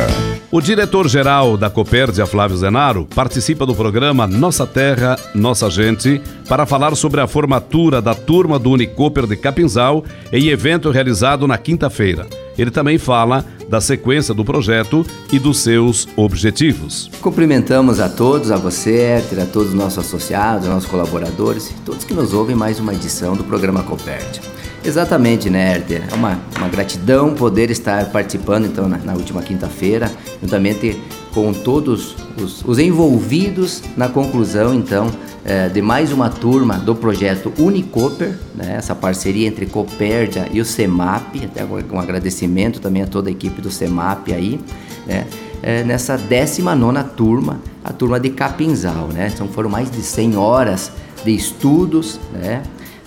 O 0.51 0.59
diretor-geral 0.59 1.55
da 1.55 1.69
Copérdia, 1.69 2.25
Flávio 2.25 2.57
Zenaro, 2.57 3.07
participa 3.15 3.65
do 3.65 3.73
programa 3.73 4.27
Nossa 4.27 4.67
Terra, 4.67 5.17
Nossa 5.33 5.69
Gente 5.69 6.21
para 6.49 6.65
falar 6.65 6.93
sobre 6.95 7.21
a 7.21 7.27
formatura 7.27 8.01
da 8.01 8.13
turma 8.13 8.59
do 8.59 8.71
Unicoper 8.71 9.25
de 9.25 9.37
Capinzal 9.37 10.03
em 10.29 10.49
evento 10.49 10.91
realizado 10.91 11.47
na 11.47 11.57
quinta-feira. 11.57 12.27
Ele 12.57 12.71
também 12.71 12.97
fala 12.97 13.45
da 13.69 13.79
sequência 13.79 14.33
do 14.33 14.43
projeto 14.43 15.05
e 15.31 15.39
dos 15.39 15.59
seus 15.59 16.07
objetivos. 16.15 17.09
Cumprimentamos 17.21 17.99
a 17.99 18.09
todos, 18.09 18.51
a 18.51 18.57
você, 18.57 19.23
a 19.41 19.45
todos 19.45 19.69
os 19.69 19.73
nossos 19.73 19.99
associados, 19.99 20.67
nossos 20.67 20.89
colaboradores, 20.89 21.73
todos 21.85 22.03
que 22.03 22.13
nos 22.13 22.33
ouvem 22.33 22.55
mais 22.55 22.79
uma 22.79 22.93
edição 22.93 23.35
do 23.35 23.43
programa 23.43 23.83
Copérdia. 23.83 24.41
Exatamente, 24.83 25.49
né, 25.49 25.75
Herder? 25.75 26.03
É 26.11 26.15
uma, 26.15 26.39
uma 26.57 26.67
gratidão 26.67 27.35
poder 27.35 27.69
estar 27.69 28.11
participando, 28.11 28.65
então, 28.65 28.87
na, 28.89 28.97
na 28.97 29.13
última 29.13 29.41
quinta-feira, 29.41 30.11
juntamente 30.41 30.99
com 31.33 31.53
todos 31.53 32.15
os, 32.41 32.63
os, 32.65 32.79
envolvidos 32.79 33.81
na 33.95 34.09
conclusão, 34.09 34.73
então, 34.73 35.09
é, 35.43 35.69
de 35.69 35.81
mais 35.81 36.11
uma 36.11 36.29
turma 36.29 36.77
do 36.77 36.93
projeto 36.93 37.51
Unicoper, 37.57 38.37
né, 38.55 38.75
essa 38.77 38.93
parceria 38.93 39.47
entre 39.47 39.65
Copérdia 39.65 40.47
e 40.51 40.59
o 40.59 40.65
CEMAP, 40.65 41.45
até 41.45 41.65
um 41.65 41.99
agradecimento 41.99 42.79
também 42.79 43.01
a 43.01 43.07
toda 43.07 43.29
a 43.29 43.31
equipe 43.31 43.61
do 43.61 43.71
CEMAP 43.71 44.33
aí, 44.33 44.59
né, 45.07 45.25
é, 45.63 45.83
nessa 45.83 46.17
19 46.17 47.03
turma, 47.15 47.59
a 47.83 47.93
turma 47.93 48.19
de 48.19 48.29
Capinzal, 48.29 49.07
né, 49.07 49.31
então 49.33 49.47
foram 49.47 49.69
mais 49.69 49.89
de 49.89 50.01
100 50.01 50.35
horas 50.35 50.91
de 51.23 51.33
estudos, 51.33 52.19
né, 52.33 52.63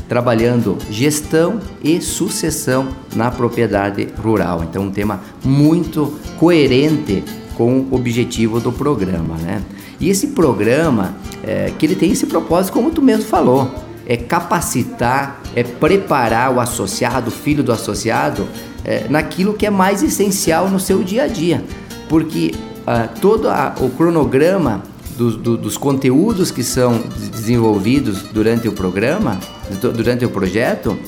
trabalhando 0.08 0.76
gestão 0.90 1.60
e 1.82 2.00
sucessão 2.00 2.88
na 3.16 3.30
propriedade 3.30 4.08
rural. 4.22 4.62
Então, 4.62 4.82
um 4.82 4.90
tema 4.90 5.20
muito 5.42 6.14
coerente 6.38 7.24
com 7.56 7.87
o 7.90 7.94
objetivo 7.94 8.61
do 8.61 8.73
programa, 8.73 9.37
né? 9.37 9.62
E 10.00 10.11
esse 10.11 10.28
programa, 10.28 11.16
é, 11.42 11.73
que 11.78 11.87
ele 11.87 11.94
tem 11.94 12.11
esse 12.11 12.26
propósito, 12.26 12.73
como 12.73 12.90
tu 12.90 13.00
mesmo 13.00 13.25
falou, 13.25 13.70
é 14.06 14.16
capacitar, 14.16 15.40
é 15.54 15.62
preparar 15.62 16.52
o 16.52 16.61
associado, 16.61 17.28
o 17.28 17.32
filho 17.32 17.62
do 17.62 17.73
associado, 17.73 18.46
é, 18.84 19.06
naquilo 19.08 19.54
que 19.54 19.66
é 19.66 19.70
mais 19.70 20.02
essencial 20.02 20.68
no 20.68 20.78
seu 20.78 21.02
dia 21.02 21.25
a 21.25 21.26
dia, 21.26 21.64
porque 22.08 22.52
ah, 22.87 23.08
todo 23.20 23.49
a, 23.49 23.75
o 23.80 23.88
cronograma 23.88 24.82
do, 25.16 25.37
do, 25.37 25.56
dos 25.56 25.78
conteúdos 25.78 26.50
que 26.50 26.62
são 26.62 27.02
desenvolvidos 27.32 28.23
durante 28.25 28.68
o 28.68 28.73
programa, 28.73 29.38
durante 29.80 30.25
o 30.25 30.28
projeto, 30.28 30.99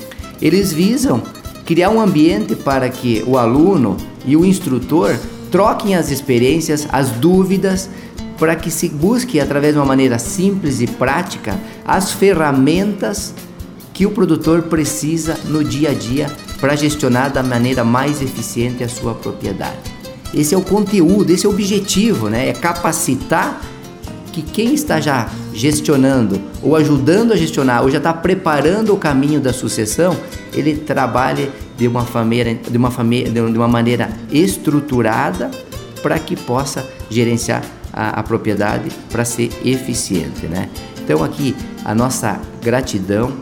eles 0.41 0.73
visam 0.73 1.23
criar 1.67 1.91
um 1.91 2.01
ambiente 2.01 2.55
para 2.55 2.89
que 2.89 3.23
o 3.27 3.37
aluno 3.37 3.97
e 4.25 4.37
o 4.37 4.45
instrutor 4.45 5.17
troquem 5.51 5.95
as 5.95 6.11
experiências, 6.11 6.87
as 6.91 7.11
dúvidas, 7.11 7.89
para 8.39 8.55
que 8.55 8.71
se 8.71 8.89
busque, 8.89 9.41
através 9.41 9.73
de 9.75 9.79
uma 9.79 9.87
maneira 9.87 10.19
simples 10.19 10.81
e 10.81 10.87
prática, 10.87 11.59
as 11.85 12.13
ferramentas 12.13 13.35
que 13.95 14.05
o 14.05 14.11
produtor 14.11 14.63
precisa 14.63 15.39
no 15.47 15.65
dia 15.65 15.91
a 15.91 15.95
dia 15.95 16.31
para 16.61 16.77
gestionar 16.77 17.31
da 17.31 17.43
maneira 17.43 17.83
mais 17.83 18.21
eficiente 18.21 18.85
a 18.85 18.89
sua 18.89 19.15
propriedade. 19.15 19.79
Esse 20.35 20.55
é 20.55 20.59
o 20.59 20.63
conteúdo, 20.63 21.31
esse 21.31 21.47
é 21.47 21.49
o 21.49 21.53
objetivo, 21.53 22.29
né? 22.29 22.49
É 22.49 22.53
capacitar 22.53 23.61
que 24.33 24.43
quem 24.43 24.75
está 24.75 25.01
já 25.01 25.31
gestionando 25.55 26.39
ou 26.63 26.77
ajudando 26.77 27.33
a 27.33 27.37
gestionar 27.37 27.83
ou 27.83 27.91
já 27.91 27.97
está 27.97 28.13
preparando 28.13 28.93
o 28.93 28.99
caminho 28.99 29.41
da 29.41 29.51
sucessão, 29.51 30.15
ele 30.53 30.77
trabalhe 30.77 31.51
de 31.77 31.87
uma, 31.87 32.05
família, 32.05 32.55
de 32.55 32.77
uma, 32.77 32.91
família, 32.91 33.31
de 33.31 33.41
uma 33.41 33.69
maneira 33.69 34.11
estruturada 34.31 35.51
para 36.03 36.19
que 36.19 36.37
possa 36.37 36.89
gerenciar 37.11 37.63
a, 37.93 38.21
a 38.21 38.23
propriedade 38.23 38.91
para 39.11 39.25
ser 39.25 39.51
eficiente, 39.65 40.47
né? 40.47 40.69
Então 41.03 41.23
aqui 41.23 41.55
a 41.85 41.95
nossa 41.95 42.41
gratidão, 42.63 43.33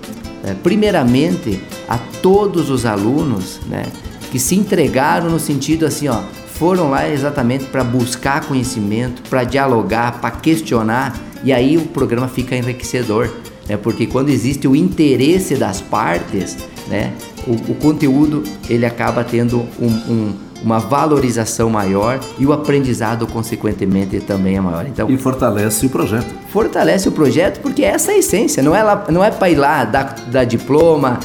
é, 0.45 0.55
primeiramente 0.55 1.61
a 1.89 1.99
todos 2.23 2.71
os 2.71 2.85
alunos, 2.85 3.61
né, 3.67 3.85
que 4.31 4.39
se 4.39 4.55
entregaram 4.55 5.31
no 5.31 5.41
sentido 5.41 5.87
assim, 5.87 6.09
ó, 6.09 6.21
foram 6.55 6.91
lá 6.91 7.09
exatamente 7.09 7.65
para 7.65 7.83
buscar 7.83 8.45
conhecimento, 8.45 9.23
para 9.29 9.45
dialogar, 9.45 10.21
para 10.21 10.31
questionar, 10.31 11.19
e 11.43 11.53
aí 11.53 11.77
o 11.77 11.87
programa 11.87 12.29
fica 12.29 12.55
enriquecedor, 12.55 13.31
né? 13.69 13.77
Porque 13.77 14.07
quando 14.07 14.29
existe 14.29 14.69
o 14.69 14.77
interesse 14.77 15.57
das 15.57 15.81
partes, 15.81 16.57
né, 16.89 17.13
o, 17.47 17.73
o 17.73 17.75
conteúdo 17.75 18.43
ele 18.69 18.85
acaba 18.87 19.25
tendo 19.25 19.67
um, 19.81 19.87
um, 19.87 20.35
uma 20.63 20.79
valorização 20.79 21.69
maior 21.69 22.19
e 22.39 22.47
o 22.47 22.53
aprendizado 22.53 23.27
consequentemente 23.27 24.21
também 24.21 24.57
é 24.57 24.61
maior. 24.61 24.87
Então 24.87 25.11
e 25.11 25.17
fortalece 25.17 25.87
o 25.87 25.91
projeto. 25.91 26.27
Fortalece 26.49 27.09
o 27.09 27.13
projeto 27.13 27.61
porque 27.61 27.85
essa 27.85 28.13
é 28.13 28.15
a 28.15 28.19
essência. 28.19 28.63
Não 28.63 28.75
é 28.75 28.83
lá, 28.83 29.05
não 29.11 29.23
é 29.23 29.31
para 29.31 29.51
ir 29.51 29.57
lá 29.57 29.85
dar, 29.85 30.15
dar 30.31 30.45
diploma, 30.45 31.19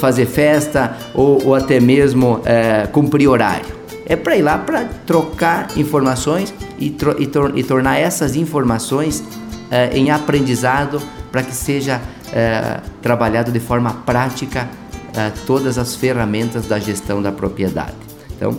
fazer 0.00 0.26
festa 0.26 0.96
ou, 1.12 1.44
ou 1.46 1.54
até 1.54 1.80
mesmo 1.80 2.40
é, 2.44 2.86
cumprir 2.86 3.28
horário 3.28 3.84
é 4.06 4.16
para 4.16 4.36
ir 4.36 4.42
lá 4.42 4.58
para 4.58 4.84
trocar 5.06 5.68
informações 5.76 6.52
e, 6.78 6.90
tro 6.90 7.20
e, 7.20 7.26
tor 7.26 7.52
e, 7.56 7.62
tornar 7.62 7.98
essas 7.98 8.36
informações 8.36 9.24
eh, 9.70 9.96
em 9.96 10.10
aprendizado 10.10 11.00
para 11.32 11.42
que 11.42 11.54
seja 11.54 12.00
eh, 12.32 12.80
trabalhado 13.00 13.50
de 13.50 13.60
forma 13.60 13.92
prática 14.06 14.68
eh, 14.68 14.83
todas 15.30 15.78
as 15.78 15.94
ferramentas 15.94 16.66
da 16.66 16.78
gestão 16.78 17.22
da 17.22 17.30
propriedade. 17.30 17.94
Então, 18.36 18.58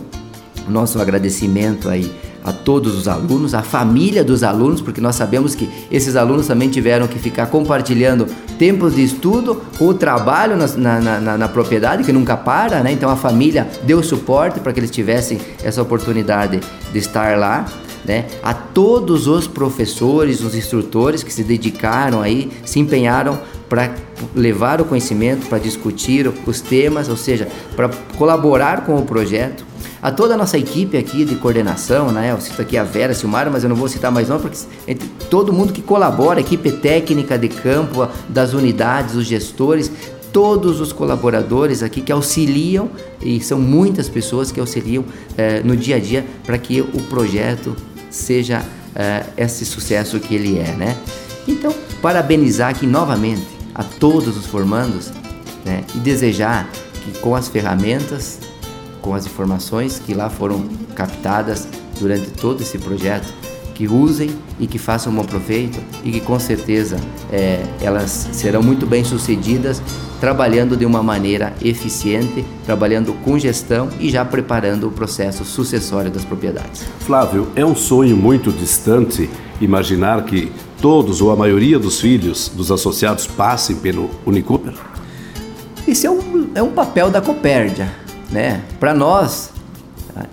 nosso 0.68 1.00
agradecimento 1.00 1.88
aí 1.88 2.10
a 2.46 2.52
todos 2.52 2.96
os 2.96 3.08
alunos, 3.08 3.54
a 3.54 3.62
família 3.62 4.22
dos 4.22 4.44
alunos, 4.44 4.80
porque 4.80 5.00
nós 5.00 5.16
sabemos 5.16 5.56
que 5.56 5.68
esses 5.90 6.14
alunos 6.14 6.46
também 6.46 6.68
tiveram 6.68 7.08
que 7.08 7.18
ficar 7.18 7.46
compartilhando 7.46 8.26
tempos 8.56 8.94
de 8.94 9.02
estudo 9.02 9.60
com 9.76 9.88
o 9.88 9.94
trabalho 9.94 10.56
na, 10.56 11.00
na, 11.00 11.20
na, 11.20 11.38
na 11.38 11.48
propriedade, 11.48 12.04
que 12.04 12.12
nunca 12.12 12.36
para, 12.36 12.84
né? 12.84 12.92
Então 12.92 13.10
a 13.10 13.16
família 13.16 13.66
deu 13.82 14.00
suporte 14.00 14.60
para 14.60 14.72
que 14.72 14.78
eles 14.78 14.92
tivessem 14.92 15.40
essa 15.64 15.82
oportunidade 15.82 16.60
de 16.92 16.98
estar 16.98 17.36
lá. 17.36 17.64
Né? 18.06 18.26
A 18.42 18.54
todos 18.54 19.26
os 19.26 19.48
professores, 19.48 20.40
os 20.40 20.54
instrutores 20.54 21.22
que 21.22 21.32
se 21.32 21.42
dedicaram 21.42 22.20
aí, 22.22 22.50
se 22.64 22.78
empenharam 22.78 23.38
para 23.68 23.92
levar 24.34 24.80
o 24.80 24.84
conhecimento, 24.84 25.48
para 25.48 25.58
discutir 25.58 26.30
os 26.46 26.60
temas, 26.60 27.08
ou 27.08 27.16
seja, 27.16 27.48
para 27.74 27.90
colaborar 28.16 28.84
com 28.84 28.96
o 28.96 29.02
projeto 29.02 29.64
a 30.02 30.10
toda 30.12 30.34
a 30.34 30.36
nossa 30.36 30.56
equipe 30.56 30.96
aqui 30.96 31.24
de 31.24 31.34
coordenação, 31.34 32.12
né? 32.12 32.30
Eu 32.30 32.40
cito 32.40 32.62
aqui 32.62 32.76
a 32.76 32.84
Vera, 32.84 33.12
a 33.12 33.14
Silmara, 33.14 33.50
mas 33.50 33.64
eu 33.64 33.68
não 33.68 33.74
vou 33.74 33.88
citar 33.88 34.12
mais 34.12 34.28
não, 34.28 34.38
porque 34.38 34.56
todo 35.28 35.52
mundo 35.52 35.72
que 35.72 35.82
colabora, 35.82 36.38
equipe 36.38 36.70
técnica 36.70 37.36
de 37.36 37.48
campo, 37.48 38.08
das 38.28 38.52
unidades, 38.52 39.16
os 39.16 39.26
gestores, 39.26 39.90
todos 40.32 40.80
os 40.80 40.92
colaboradores 40.92 41.82
aqui 41.82 42.00
que 42.00 42.12
auxiliam, 42.12 42.88
e 43.20 43.40
são 43.40 43.58
muitas 43.58 44.08
pessoas 44.08 44.52
que 44.52 44.60
auxiliam 44.60 45.04
eh, 45.36 45.62
no 45.64 45.76
dia 45.76 45.96
a 45.96 45.98
dia 45.98 46.24
para 46.44 46.58
que 46.58 46.80
o 46.80 47.02
projeto 47.08 47.74
seja 48.16 48.64
eh, 48.94 49.24
esse 49.36 49.64
sucesso 49.64 50.18
que 50.18 50.34
ele 50.34 50.58
é, 50.58 50.72
né? 50.72 50.96
Então, 51.46 51.72
parabenizar 52.02 52.70
aqui 52.70 52.86
novamente 52.86 53.46
a 53.74 53.84
todos 53.84 54.36
os 54.36 54.46
formandos 54.46 55.12
né? 55.64 55.84
e 55.94 55.98
desejar 55.98 56.68
que 57.04 57.18
com 57.20 57.34
as 57.34 57.48
ferramentas 57.48 58.40
com 59.06 59.14
as 59.14 59.24
informações 59.24 60.02
que 60.04 60.12
lá 60.12 60.28
foram 60.28 60.66
captadas 60.96 61.68
durante 62.00 62.28
todo 62.32 62.60
esse 62.62 62.76
projeto, 62.76 63.32
que 63.76 63.86
usem 63.86 64.30
e 64.58 64.66
que 64.66 64.78
façam 64.78 65.12
bom 65.12 65.22
proveito 65.22 65.78
e 66.02 66.10
que 66.10 66.20
com 66.20 66.38
certeza 66.40 66.96
é, 67.30 67.62
elas 67.80 68.28
serão 68.32 68.62
muito 68.62 68.86
bem 68.86 69.04
sucedidas 69.04 69.82
trabalhando 70.18 70.78
de 70.78 70.86
uma 70.86 71.02
maneira 71.02 71.54
eficiente, 71.62 72.42
trabalhando 72.64 73.12
com 73.22 73.38
gestão 73.38 73.90
e 74.00 74.08
já 74.08 74.24
preparando 74.24 74.88
o 74.88 74.90
processo 74.90 75.44
sucessório 75.44 76.10
das 76.10 76.24
propriedades. 76.24 76.86
Flávio, 77.00 77.48
é 77.54 77.64
um 77.66 77.76
sonho 77.76 78.16
muito 78.16 78.50
distante 78.50 79.28
imaginar 79.60 80.24
que 80.24 80.50
todos 80.80 81.20
ou 81.20 81.30
a 81.30 81.36
maioria 81.36 81.78
dos 81.78 82.00
filhos 82.00 82.48
dos 82.48 82.72
associados 82.72 83.26
passem 83.26 83.76
pelo 83.76 84.08
Unicooper? 84.24 84.72
Esse 85.86 86.06
é 86.06 86.10
um, 86.10 86.48
é 86.54 86.62
um 86.62 86.72
papel 86.72 87.10
da 87.10 87.20
Copérdia 87.20 88.06
né? 88.30 88.62
Para 88.78 88.94
nós, 88.94 89.50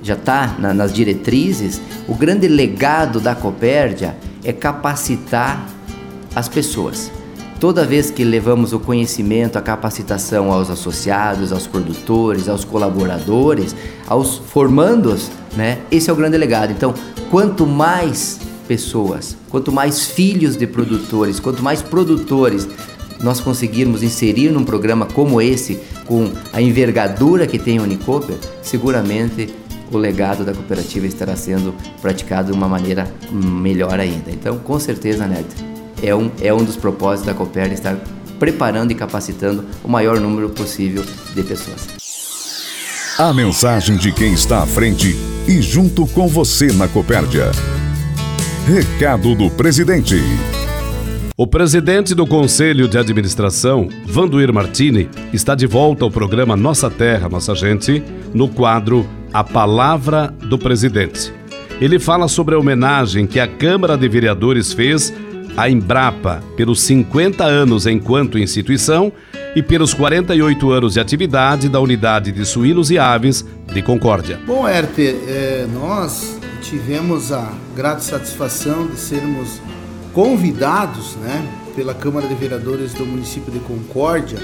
já 0.02 0.13
está 0.13 0.56
na, 0.60 0.74
nas 0.74 0.94
diretrizes, 0.94 1.82
o 2.08 2.16
grande 2.16 2.48
legado 2.48 3.20
da 3.20 3.36
Copérdia 3.36 4.16
é 4.44 4.54
capacitar 4.54 5.68
as 6.36 6.48
pessoas. 6.48 7.12
Toda 7.60 7.86
vez 7.86 8.12
que 8.12 8.24
levamos 8.24 8.74
o 8.74 8.80
conhecimento, 8.80 9.58
a 9.58 9.62
capacitação 9.62 10.52
aos 10.52 10.70
associados, 10.70 11.54
aos 11.54 11.66
produtores, 11.66 12.50
aos 12.50 12.66
colaboradores, 12.66 13.74
aos 14.06 14.38
formandos, 14.38 15.32
né? 15.56 15.80
Esse 15.90 16.10
é 16.10 16.13
o 16.13 16.16
grande 16.16 16.38
legado. 16.38 16.72
Então, 16.72 16.94
quanto 17.32 17.66
mais 17.66 18.40
pessoas, 18.68 19.38
quanto 19.50 19.72
mais 19.72 20.06
filhos 20.06 20.58
de 20.58 20.68
produtores, 20.68 21.40
quanto 21.40 21.63
mais 21.63 21.82
produtores 21.82 22.68
nós 23.22 23.40
conseguirmos 23.40 24.04
inserir 24.04 24.50
num 24.50 24.66
programa 24.66 25.06
como 25.06 25.42
esse, 25.42 25.80
com 26.06 26.30
a 26.52 26.62
envergadura 26.62 27.48
que 27.48 27.58
tem 27.58 27.80
o 27.80 27.84
Unicoper, 27.84 28.36
seguramente 28.62 29.50
o 29.96 30.00
legado 30.00 30.44
da 30.44 30.54
cooperativa 30.54 31.06
estará 31.06 31.36
sendo 31.36 31.74
praticado 32.02 32.52
de 32.52 32.58
uma 32.58 32.68
maneira 32.68 33.08
melhor 33.32 34.00
ainda. 34.00 34.32
Então, 34.32 34.58
com 34.58 34.80
certeza, 34.80 35.28
Neto, 35.28 35.56
é 36.02 36.13
um, 36.13 36.32
é 36.41 36.54
um 36.54 36.63
dos 36.63 36.76
propósitos 36.76 37.26
da 37.26 37.34
Cooper 37.34 37.72
estar 37.72 37.98
preparando 38.39 38.91
e 38.91 38.96
capacitando 38.96 39.65
o 39.84 39.88
maior 39.88 40.20
número 40.20 40.50
possível 40.50 41.04
de 41.34 41.44
pessoas. 41.44 41.88
A 43.17 43.32
mensagem 43.34 43.96
de 43.96 44.12
quem 44.12 44.34
está 44.34 44.63
à 44.63 44.65
frente 44.65 45.15
e 45.48 45.62
junto 45.62 46.08
com 46.08 46.28
você 46.28 46.67
na 46.74 46.88
Copérdia. 46.88 47.52
Recado 48.65 49.36
do 49.36 49.52
presidente. 49.52 50.15
O 51.36 51.48
presidente 51.48 52.13
do 52.15 52.28
Conselho 52.28 52.88
de 52.88 52.98
Administração, 52.98 53.88
Vanduir 54.06 54.54
Martini, 54.54 55.10
está 55.32 55.56
de 55.56 55.65
volta 55.65 56.04
ao 56.04 56.12
programa 56.12 56.56
Nossa 56.56 56.89
Terra, 56.89 57.28
Nossa 57.28 57.56
Gente, 57.56 58.04
no 58.34 58.48
quadro 58.48 59.08
A 59.34 59.43
Palavra 59.43 60.28
do 60.28 60.60
Presidente. 60.60 61.34
Ele 61.82 61.98
fala 61.98 62.28
sobre 62.28 62.54
a 62.54 62.60
homenagem 62.60 63.26
que 63.26 63.39
a 63.39 63.48
Câmara 63.48 63.98
de 63.98 64.08
Vereadores 64.08 64.72
fez 64.72 65.12
à 65.58 65.67
Embrapa 65.67 66.43
pelos 66.56 66.82
50 66.82 67.43
anos 67.43 67.88
enquanto 67.88 68.38
instituição 68.38 69.12
e 69.56 69.63
pelos 69.63 69.91
48 69.93 70.72
anos 70.72 70.93
de 70.93 71.00
atividade 71.00 71.67
da 71.67 71.80
Unidade 71.80 72.32
de 72.32 72.46
Suínos 72.46 72.91
e 72.91 73.00
Aves 73.00 73.43
de 73.74 73.82
Concórdia. 73.82 74.39
Bom, 74.46 74.67
Herter, 74.69 75.15
é, 75.28 75.67
nós 75.74 76.39
tivemos 76.62 77.32
a 77.32 77.52
grata 77.76 78.02
satisfação 78.02 78.86
de 78.86 78.98
sermos 78.98 79.60
convidados 80.13 81.15
né, 81.15 81.43
pela 81.76 81.96
Câmara 81.96 82.28
de 82.28 82.36
Vereadores 82.36 82.93
do 82.93 83.04
município 83.04 83.52
de 83.52 83.60
Concórdia 83.60 84.38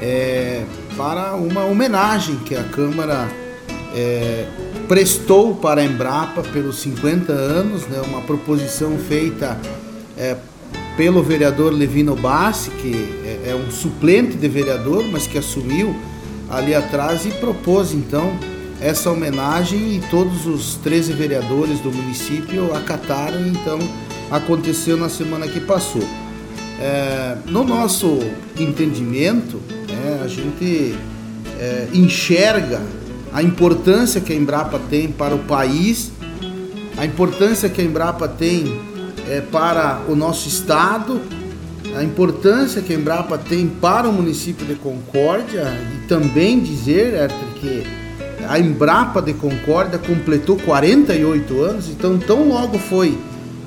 é, 0.00 0.62
para 0.94 1.34
uma 1.34 1.64
homenagem 1.64 2.36
que 2.36 2.54
a 2.54 2.64
Câmara 2.64 3.28
é, 3.94 4.46
prestou 4.88 5.54
para 5.54 5.80
a 5.80 5.84
Embrapa 5.84 6.42
pelos 6.42 6.80
50 6.80 7.32
anos, 7.32 7.86
né, 7.86 8.00
uma 8.06 8.20
proposição 8.22 8.98
feita 8.98 9.58
é, 10.18 10.36
pelo 10.96 11.22
vereador 11.22 11.72
Levino 11.72 12.16
Bassi, 12.16 12.70
que 12.70 12.92
é, 13.24 13.50
é 13.50 13.54
um 13.54 13.70
suplente 13.70 14.36
de 14.36 14.48
vereador, 14.48 15.04
mas 15.10 15.26
que 15.26 15.38
assumiu 15.38 15.94
ali 16.50 16.74
atrás 16.74 17.24
e 17.24 17.30
propôs 17.30 17.92
então 17.92 18.36
essa 18.80 19.10
homenagem 19.10 19.96
e 19.96 20.02
todos 20.10 20.46
os 20.46 20.74
13 20.76 21.12
vereadores 21.12 21.80
do 21.80 21.90
município 21.90 22.74
acataram 22.74 23.46
então 23.46 23.78
aconteceu 24.30 24.96
na 24.96 25.08
semana 25.08 25.46
que 25.46 25.60
passou. 25.60 26.02
É, 26.80 27.36
no 27.46 27.64
nosso 27.64 28.18
entendimento, 28.58 29.60
é, 29.88 30.22
a 30.22 30.26
gente 30.26 30.94
é, 31.58 31.88
enxerga 31.94 32.82
a 33.34 33.42
importância 33.42 34.20
que 34.20 34.32
a 34.32 34.36
Embrapa 34.36 34.80
tem 34.88 35.08
para 35.08 35.34
o 35.34 35.40
país, 35.40 36.12
a 36.96 37.04
importância 37.04 37.68
que 37.68 37.80
a 37.80 37.84
Embrapa 37.84 38.28
tem 38.28 38.80
é, 39.28 39.40
para 39.40 40.02
o 40.08 40.14
nosso 40.14 40.48
estado, 40.48 41.20
a 41.96 42.04
importância 42.04 42.80
que 42.80 42.92
a 42.92 42.96
Embrapa 42.96 43.36
tem 43.36 43.66
para 43.66 44.08
o 44.08 44.12
município 44.12 44.64
de 44.64 44.76
Concórdia 44.76 45.64
e 45.92 46.06
também 46.06 46.60
dizer, 46.60 47.22
Arthur, 47.22 47.48
que 47.60 47.84
a 48.48 48.56
Embrapa 48.60 49.20
de 49.20 49.34
Concórdia 49.34 49.98
completou 49.98 50.56
48 50.56 51.60
anos, 51.60 51.88
então 51.88 52.16
tão 52.16 52.48
logo 52.48 52.78
foi 52.78 53.18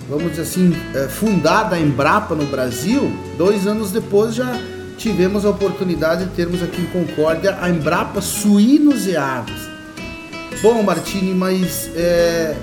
vamos 0.09 0.29
dizer 0.29 0.43
assim, 0.43 0.73
é, 0.95 1.09
fundada 1.09 1.75
a 1.75 1.79
Embrapa 1.79 2.33
no 2.33 2.45
Brasil, 2.45 3.11
dois 3.37 3.67
anos 3.67 3.91
depois 3.91 4.33
já 4.33 4.57
tivemos 4.97 5.45
a 5.45 5.49
oportunidade 5.49 6.25
de 6.25 6.31
termos 6.31 6.61
aqui 6.63 6.81
em 6.81 6.85
Concórdia 6.85 7.57
a 7.61 7.69
Embrapa 7.69 8.19
Suínos 8.19 9.05
e 9.07 9.15
Aves. 9.15 9.69
Bom, 10.61 10.81
Martini, 10.81 11.35
mas 11.35 11.89
é, 11.95 12.55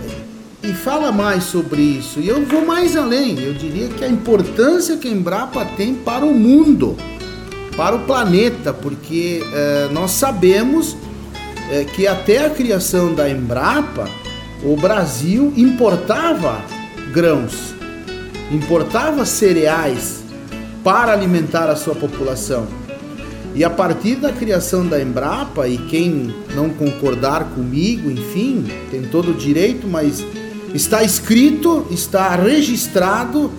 e 0.62 0.72
fala 0.72 1.12
mais 1.12 1.44
sobre 1.44 1.80
isso. 1.80 2.18
E 2.18 2.28
eu 2.28 2.44
vou 2.44 2.66
mais 2.66 2.96
além. 2.96 3.38
Eu 3.40 3.54
diria 3.54 3.88
que 3.88 4.04
a 4.04 4.08
importância 4.08 4.96
que 4.96 5.06
a 5.06 5.10
Embrapa 5.10 5.64
tem 5.76 5.94
para 5.94 6.24
o 6.24 6.34
mundo, 6.34 6.96
para 7.76 7.94
o 7.94 8.00
planeta, 8.00 8.72
porque 8.72 9.42
é, 9.52 9.88
nós 9.92 10.10
sabemos 10.10 10.96
é, 11.70 11.84
que 11.84 12.06
até 12.06 12.46
a 12.46 12.50
criação 12.50 13.14
da 13.14 13.30
Embrapa, 13.30 14.08
o 14.64 14.76
Brasil 14.76 15.52
importava 15.56 16.60
grãos, 17.12 17.74
importava 18.50 19.24
cereais 19.24 20.23
para 20.84 21.12
alimentar 21.12 21.70
a 21.70 21.74
sua 21.74 21.94
população. 21.94 22.66
E 23.54 23.64
a 23.64 23.70
partir 23.70 24.16
da 24.16 24.32
criação 24.32 24.86
da 24.86 25.00
Embrapa, 25.00 25.66
e 25.66 25.78
quem 25.78 26.34
não 26.54 26.68
concordar 26.68 27.44
comigo, 27.54 28.10
enfim, 28.10 28.66
tem 28.90 29.02
todo 29.02 29.30
o 29.30 29.34
direito, 29.34 29.86
mas 29.86 30.24
está 30.74 31.02
escrito, 31.02 31.86
está 31.90 32.34
registrado 32.34 33.50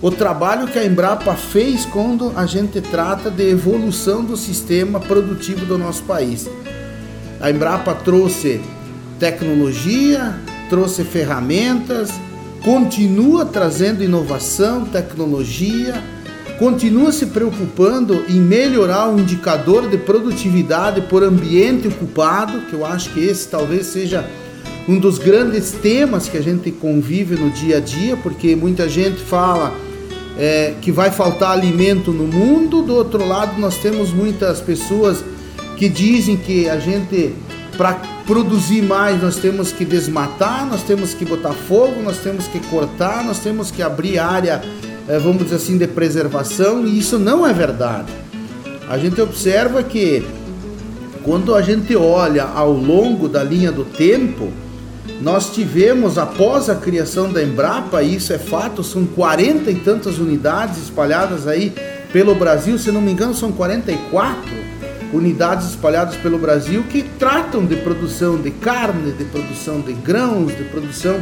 o 0.00 0.10
trabalho 0.10 0.66
que 0.66 0.78
a 0.78 0.84
Embrapa 0.84 1.34
fez 1.34 1.84
quando 1.84 2.32
a 2.34 2.44
gente 2.46 2.80
trata 2.80 3.30
de 3.30 3.48
evolução 3.48 4.24
do 4.24 4.36
sistema 4.36 4.98
produtivo 4.98 5.64
do 5.64 5.78
nosso 5.78 6.02
país. 6.02 6.48
A 7.40 7.50
Embrapa 7.50 7.94
trouxe 7.94 8.60
tecnologia, 9.20 10.34
trouxe 10.68 11.04
ferramentas, 11.04 12.10
continua 12.64 13.44
trazendo 13.44 14.02
inovação, 14.02 14.86
tecnologia, 14.86 16.02
continua 16.58 17.12
se 17.12 17.26
preocupando 17.26 18.24
em 18.28 18.40
melhorar 18.40 19.08
o 19.08 19.18
indicador 19.18 19.88
de 19.88 19.98
produtividade 19.98 21.00
por 21.02 21.22
ambiente 21.22 21.88
ocupado, 21.88 22.62
que 22.62 22.74
eu 22.74 22.84
acho 22.86 23.10
que 23.10 23.20
esse 23.20 23.48
talvez 23.48 23.86
seja 23.86 24.24
um 24.88 24.98
dos 24.98 25.18
grandes 25.18 25.72
temas 25.72 26.28
que 26.28 26.36
a 26.36 26.42
gente 26.42 26.70
convive 26.70 27.36
no 27.36 27.50
dia 27.50 27.76
a 27.76 27.80
dia, 27.80 28.16
porque 28.16 28.56
muita 28.56 28.88
gente 28.88 29.20
fala 29.20 29.72
é, 30.36 30.74
que 30.80 30.90
vai 30.90 31.10
faltar 31.10 31.52
alimento 31.52 32.10
no 32.10 32.26
mundo, 32.26 32.82
do 32.82 32.94
outro 32.94 33.26
lado 33.26 33.60
nós 33.60 33.76
temos 33.76 34.12
muitas 34.12 34.60
pessoas 34.60 35.22
que 35.76 35.88
dizem 35.88 36.36
que 36.36 36.68
a 36.68 36.78
gente, 36.78 37.34
para 37.76 37.94
produzir 38.26 38.82
mais, 38.82 39.20
nós 39.22 39.36
temos 39.36 39.72
que 39.72 39.84
desmatar, 39.84 40.66
nós 40.66 40.82
temos 40.82 41.14
que 41.14 41.24
botar 41.24 41.52
fogo, 41.52 42.02
nós 42.02 42.18
temos 42.18 42.46
que 42.46 42.60
cortar, 42.68 43.24
nós 43.24 43.38
temos 43.38 43.70
que 43.70 43.82
abrir 43.82 44.18
área, 44.18 44.62
vamos 45.18 45.44
dizer 45.44 45.56
assim, 45.56 45.76
de 45.76 45.86
preservação, 45.86 46.86
e 46.86 46.98
isso 46.98 47.18
não 47.18 47.46
é 47.46 47.52
verdade. 47.52 48.12
A 48.88 48.98
gente 48.98 49.20
observa 49.20 49.82
que 49.82 50.24
quando 51.22 51.54
a 51.54 51.62
gente 51.62 51.94
olha 51.94 52.44
ao 52.44 52.72
longo 52.72 53.28
da 53.28 53.42
linha 53.42 53.70
do 53.70 53.84
tempo, 53.84 54.50
nós 55.20 55.50
tivemos, 55.50 56.18
após 56.18 56.68
a 56.68 56.74
criação 56.74 57.32
da 57.32 57.42
Embrapa, 57.42 58.02
isso 58.02 58.32
é 58.32 58.38
fato, 58.38 58.82
são 58.82 59.06
40 59.06 59.70
e 59.70 59.76
tantas 59.76 60.18
unidades 60.18 60.78
espalhadas 60.82 61.46
aí 61.46 61.72
pelo 62.12 62.34
Brasil, 62.34 62.78
se 62.78 62.90
não 62.90 63.00
me 63.00 63.12
engano, 63.12 63.34
são 63.34 63.52
44 63.52 64.72
unidades 65.12 65.68
espalhadas 65.68 66.16
pelo 66.16 66.38
Brasil 66.38 66.84
que 66.90 67.02
tratam 67.02 67.64
de 67.64 67.76
produção 67.76 68.36
de 68.36 68.50
carne, 68.50 69.12
de 69.12 69.24
produção 69.24 69.80
de 69.80 69.92
grãos, 69.92 70.56
de 70.56 70.64
produção 70.64 71.20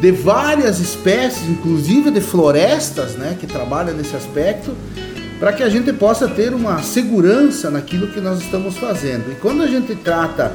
de 0.00 0.10
várias 0.12 0.78
espécies, 0.78 1.48
inclusive 1.48 2.10
de 2.10 2.20
florestas, 2.20 3.12
né, 3.12 3.36
que 3.38 3.46
trabalham 3.46 3.94
nesse 3.96 4.14
aspecto, 4.14 4.72
para 5.38 5.52
que 5.52 5.62
a 5.62 5.68
gente 5.68 5.92
possa 5.92 6.28
ter 6.28 6.54
uma 6.54 6.82
segurança 6.82 7.70
naquilo 7.70 8.08
que 8.08 8.20
nós 8.20 8.40
estamos 8.40 8.76
fazendo. 8.76 9.30
E 9.32 9.34
quando 9.36 9.62
a 9.62 9.66
gente 9.66 9.94
trata 9.94 10.52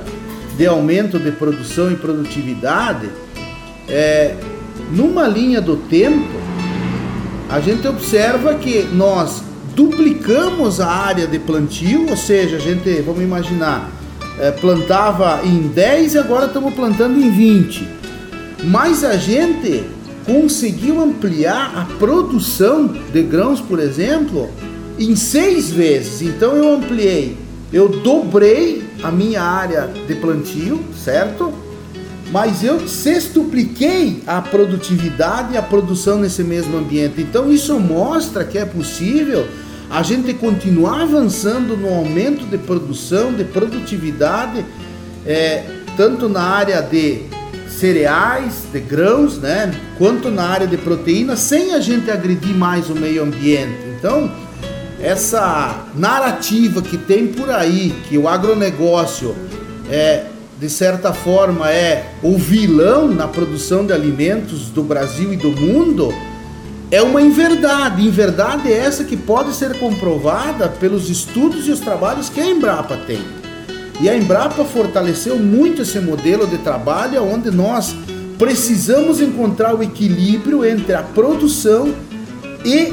de 0.58 0.66
aumento 0.66 1.20
de 1.20 1.32
produção 1.32 1.92
e 1.92 1.96
produtividade, 1.96 3.10
é, 3.88 4.36
numa 4.92 5.28
linha 5.28 5.62
do 5.62 5.78
tempo, 5.78 6.28
a 7.50 7.60
gente 7.60 7.88
observa 7.88 8.56
que 8.56 8.84
nós 8.94 9.44
duplicamos 9.76 10.80
a 10.80 10.88
área 10.88 11.28
de 11.28 11.40
plantio, 11.40 12.10
ou 12.10 12.18
seja, 12.18 12.58
a 12.58 12.60
gente, 12.60 13.02
vamos 13.02 13.22
imaginar, 13.22 13.90
é, 14.40 14.52
plantava 14.52 15.42
em 15.44 15.68
10 15.68 16.16
e 16.16 16.18
agora 16.18 16.46
estamos 16.46 16.74
plantando 16.74 17.20
em 17.20 17.30
20. 17.30 18.01
Mas 18.64 19.04
a 19.04 19.18
gente 19.18 19.84
conseguiu 20.26 21.02
ampliar 21.02 21.74
a 21.76 21.86
produção 21.98 22.88
de 22.88 23.24
grãos, 23.24 23.60
por 23.60 23.80
exemplo, 23.80 24.50
em 25.00 25.16
seis 25.16 25.72
vezes. 25.72 26.22
Então 26.22 26.56
eu 26.56 26.74
ampliei, 26.76 27.38
eu 27.74 27.90
dobrei 27.90 28.84
a 29.02 29.12
minha 29.12 29.42
área 29.42 29.90
de 30.08 30.16
plantio, 30.16 30.80
certo? 30.96 31.52
Mas 32.32 32.64
eu 32.64 32.88
sextupliquei 32.88 34.22
a 34.26 34.42
produtividade 34.42 35.54
e 35.54 35.58
a 35.58 35.62
produção 35.62 36.20
nesse 36.20 36.44
mesmo 36.44 36.78
ambiente. 36.78 37.22
Então 37.22 37.52
isso 37.52 37.78
mostra 37.80 38.46
que 38.46 38.58
é 38.58 38.66
possível 38.66 39.46
a 39.90 40.02
gente 40.04 40.34
continuar 40.36 41.02
avançando 41.02 41.76
no 41.76 41.94
aumento 41.94 42.46
de 42.46 42.58
produção, 42.58 43.34
de 43.34 43.44
produtividade, 43.44 44.64
é, 45.26 45.66
tanto 45.98 46.30
na 46.30 46.42
área 46.42 46.82
de 46.82 47.24
cereais, 47.82 48.68
de 48.72 48.80
grãos, 48.80 49.40
né, 49.40 49.74
quanto 49.98 50.30
na 50.30 50.44
área 50.44 50.68
de 50.68 50.78
proteína, 50.78 51.36
sem 51.36 51.74
a 51.74 51.80
gente 51.80 52.12
agredir 52.12 52.56
mais 52.56 52.92
o 52.92 52.96
meio 52.96 53.24
ambiente. 53.24 53.80
Então, 53.98 54.32
essa 55.02 55.88
narrativa 55.96 56.80
que 56.84 56.96
tem 56.96 57.28
por 57.28 57.50
aí 57.50 57.92
que 58.08 58.20
o 58.20 58.28
agronegócio 58.28 59.36
é 59.90 60.26
de 60.60 60.70
certa 60.70 61.12
forma 61.12 61.72
é 61.72 62.12
o 62.22 62.38
vilão 62.38 63.08
na 63.08 63.28
produção 63.28 63.84
de 63.84 63.92
alimentos 63.92 64.68
do 64.70 64.84
Brasil 64.84 65.34
e 65.34 65.36
do 65.36 65.50
mundo 65.50 66.14
é 66.92 67.02
uma 67.02 67.20
inverdade. 67.20 68.06
Inverdade 68.06 68.72
é 68.72 68.78
essa 68.78 69.04
que 69.04 69.18
pode 69.18 69.56
ser 69.56 69.80
comprovada 69.80 70.70
pelos 70.70 71.10
estudos 71.10 71.68
e 71.68 71.72
os 71.72 71.80
trabalhos 71.80 72.30
que 72.30 72.40
a 72.40 72.46
Embrapa 72.46 72.96
tem. 72.96 73.41
E 74.02 74.10
a 74.10 74.18
Embrapa 74.18 74.66
fortaleceu 74.66 75.38
muito 75.38 75.84
esse 75.84 76.00
modelo 76.00 76.48
de 76.48 76.58
trabalho 76.58 77.24
onde 77.24 77.52
nós 77.52 77.96
precisamos 78.40 79.22
encontrar 79.22 79.76
o 79.76 79.84
equilíbrio 79.84 80.66
entre 80.66 80.96
a 80.96 81.04
produção 81.04 81.94
e 82.66 82.92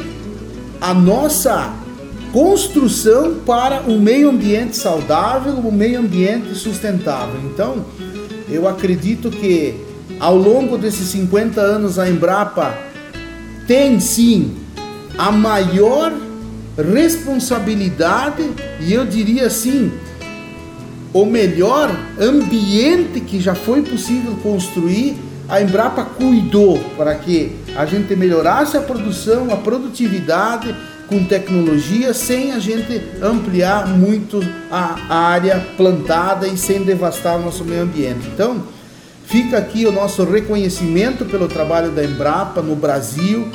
a 0.79 0.93
nossa 0.93 1.73
construção 2.31 3.37
para 3.47 3.81
um 3.89 3.99
meio 3.99 4.29
ambiente 4.29 4.77
saudável, 4.77 5.55
um 5.55 5.73
meio 5.73 6.01
ambiente 6.01 6.55
sustentável. 6.55 7.41
Então, 7.43 7.87
eu 8.51 8.69
acredito 8.69 9.31
que 9.31 9.75
ao 10.21 10.37
longo 10.37 10.77
desses 10.77 11.09
50 11.09 11.59
anos 11.59 11.99
a 11.99 12.07
Embrapa 12.07 12.77
tem 13.67 13.99
sim 13.99 14.57
a 15.17 15.33
maior 15.33 16.13
responsabilidade 16.77 18.43
e 18.81 18.93
eu 18.93 19.07
diria 19.07 19.47
assim, 19.47 19.91
o 21.13 21.25
melhor 21.25 21.95
ambiente 22.21 23.21
que 23.21 23.41
já 23.41 23.55
foi 23.55 23.83
possível 23.83 24.37
construir, 24.43 25.17
a 25.49 25.63
Embrapa 25.63 26.05
cuidou 26.05 26.79
para 26.97 27.15
que 27.15 27.57
a 27.75 27.87
gente 27.87 28.15
melhorasse 28.15 28.77
a 28.77 28.81
produção, 28.81 29.53
a 29.53 29.57
produtividade 29.57 30.75
com 31.09 31.25
tecnologia 31.25 32.13
sem 32.13 32.53
a 32.53 32.59
gente 32.59 33.01
ampliar 33.23 33.89
muito 33.89 34.41
a 34.71 35.15
área 35.15 35.67
plantada 35.77 36.47
e 36.47 36.59
sem 36.59 36.85
devastar 36.85 37.39
o 37.39 37.43
nosso 37.43 37.65
meio 37.65 37.83
ambiente. 37.83 38.29
Então, 38.29 38.63
fica 39.25 39.57
aqui 39.57 39.87
o 39.87 39.93
nosso 39.93 40.23
reconhecimento 40.25 41.25
pelo 41.25 41.49
trabalho 41.49 41.91
da 41.93 42.05
Embrapa 42.05 42.61
no 42.61 42.77
Brasil, 42.77 43.49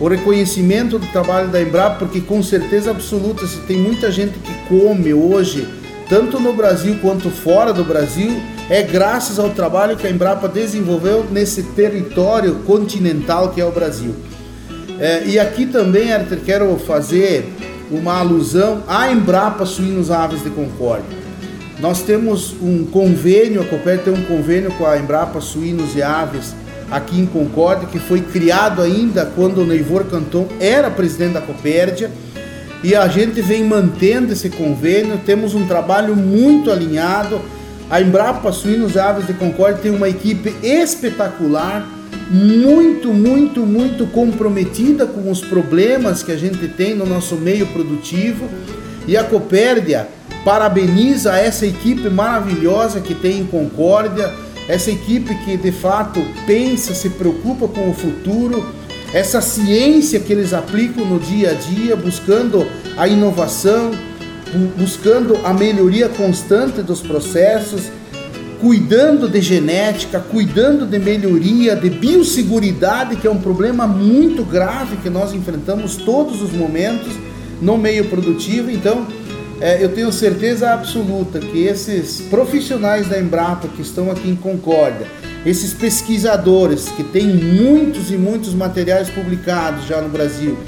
o 0.00 0.08
reconhecimento 0.08 0.98
do 0.98 1.06
trabalho 1.06 1.48
da 1.48 1.62
Embrapa, 1.62 2.00
porque 2.00 2.20
com 2.20 2.42
certeza 2.42 2.90
absoluta, 2.90 3.46
se 3.46 3.58
tem 3.58 3.78
muita 3.78 4.10
gente 4.10 4.36
que 4.40 4.52
come 4.68 5.14
hoje, 5.14 5.68
tanto 6.08 6.40
no 6.40 6.52
Brasil 6.52 6.98
quanto 7.02 7.30
fora 7.30 7.72
do 7.72 7.84
Brasil, 7.84 8.40
é 8.70 8.82
graças 8.82 9.38
ao 9.38 9.50
trabalho 9.50 9.96
que 9.96 10.06
a 10.06 10.10
Embrapa 10.10 10.48
desenvolveu 10.48 11.26
nesse 11.30 11.62
território 11.62 12.56
continental 12.66 13.50
que 13.50 13.60
é 13.60 13.64
o 13.64 13.70
Brasil. 13.70 14.14
É, 14.98 15.24
e 15.26 15.38
aqui 15.38 15.66
também, 15.66 16.12
Arthur, 16.12 16.38
quero 16.44 16.76
fazer 16.78 17.52
uma 17.90 18.18
alusão 18.18 18.82
à 18.88 19.10
Embrapa 19.10 19.64
Suínos 19.64 20.10
Aves 20.10 20.42
de 20.42 20.50
Concórdia. 20.50 21.18
Nós 21.80 22.02
temos 22.02 22.54
um 22.60 22.84
convênio, 22.84 23.60
a 23.60 23.64
Copérdia 23.64 24.12
tem 24.12 24.12
um 24.12 24.24
convênio 24.24 24.72
com 24.72 24.84
a 24.84 24.98
Embrapa 24.98 25.40
Suínos 25.40 25.94
e 25.94 26.02
Aves 26.02 26.54
aqui 26.90 27.20
em 27.20 27.26
Concórdia, 27.26 27.86
que 27.86 27.98
foi 27.98 28.20
criado 28.20 28.82
ainda 28.82 29.26
quando 29.26 29.60
o 29.60 29.66
Neivor 29.66 30.04
Canton 30.04 30.48
era 30.58 30.90
presidente 30.90 31.34
da 31.34 31.40
Copérdia. 31.40 32.10
E 32.82 32.94
a 32.94 33.08
gente 33.08 33.40
vem 33.42 33.64
mantendo 33.64 34.32
esse 34.32 34.48
convênio, 34.50 35.20
temos 35.26 35.54
um 35.54 35.66
trabalho 35.66 36.14
muito 36.14 36.70
alinhado. 36.70 37.40
A 37.90 38.00
Embrapa 38.00 38.52
Suínos 38.52 38.96
Aves 38.96 39.26
de 39.26 39.32
Concórdia 39.32 39.82
tem 39.82 39.90
uma 39.90 40.08
equipe 40.08 40.54
espetacular 40.62 41.88
muito, 42.30 43.12
muito, 43.12 43.66
muito 43.66 44.06
comprometida 44.06 45.06
com 45.06 45.30
os 45.30 45.40
problemas 45.40 46.22
que 46.22 46.30
a 46.30 46.36
gente 46.36 46.68
tem 46.68 46.94
no 46.94 47.06
nosso 47.06 47.34
meio 47.34 47.66
produtivo. 47.66 48.48
E 49.08 49.16
a 49.16 49.24
Copérdia 49.24 50.06
parabeniza 50.44 51.36
essa 51.36 51.66
equipe 51.66 52.08
maravilhosa 52.08 53.00
que 53.00 53.14
tem 53.14 53.40
em 53.40 53.46
Concórdia, 53.46 54.32
essa 54.68 54.90
equipe 54.90 55.34
que 55.44 55.56
de 55.56 55.72
fato 55.72 56.22
pensa, 56.46 56.94
se 56.94 57.10
preocupa 57.10 57.66
com 57.66 57.90
o 57.90 57.94
futuro, 57.94 58.64
essa 59.12 59.40
ciência 59.40 60.20
que 60.20 60.32
eles 60.32 60.52
aplicam 60.52 61.04
no 61.04 61.18
dia 61.18 61.50
a 61.50 61.54
dia, 61.54 61.96
buscando 61.96 62.66
a 62.96 63.08
inovação, 63.08 63.92
buscando 64.76 65.38
a 65.44 65.52
melhoria 65.52 66.08
constante 66.08 66.82
dos 66.82 67.00
processos 67.00 67.90
cuidando 68.60 69.28
de 69.28 69.40
genética, 69.40 70.18
cuidando 70.18 70.86
de 70.86 70.98
melhoria, 70.98 71.76
de 71.76 71.90
biosseguridade, 71.90 73.16
que 73.16 73.26
é 73.26 73.30
um 73.30 73.38
problema 73.38 73.86
muito 73.86 74.44
grave 74.44 74.96
que 74.96 75.08
nós 75.08 75.32
enfrentamos 75.32 75.96
todos 75.96 76.42
os 76.42 76.52
momentos 76.52 77.12
no 77.60 77.78
meio 77.78 78.06
produtivo. 78.06 78.70
Então, 78.70 79.06
é, 79.60 79.82
eu 79.82 79.88
tenho 79.90 80.12
certeza 80.12 80.72
absoluta 80.72 81.38
que 81.38 81.64
esses 81.64 82.20
profissionais 82.22 83.08
da 83.08 83.18
Embrapa 83.18 83.68
que 83.68 83.82
estão 83.82 84.10
aqui 84.10 84.28
em 84.28 84.36
Concórdia, 84.36 85.06
esses 85.44 85.72
pesquisadores 85.72 86.88
que 86.88 87.04
têm 87.04 87.26
muitos 87.26 88.10
e 88.10 88.16
muitos 88.16 88.54
materiais 88.54 89.08
publicados 89.08 89.86
já 89.86 90.00
no 90.00 90.08
Brasil, 90.08 90.58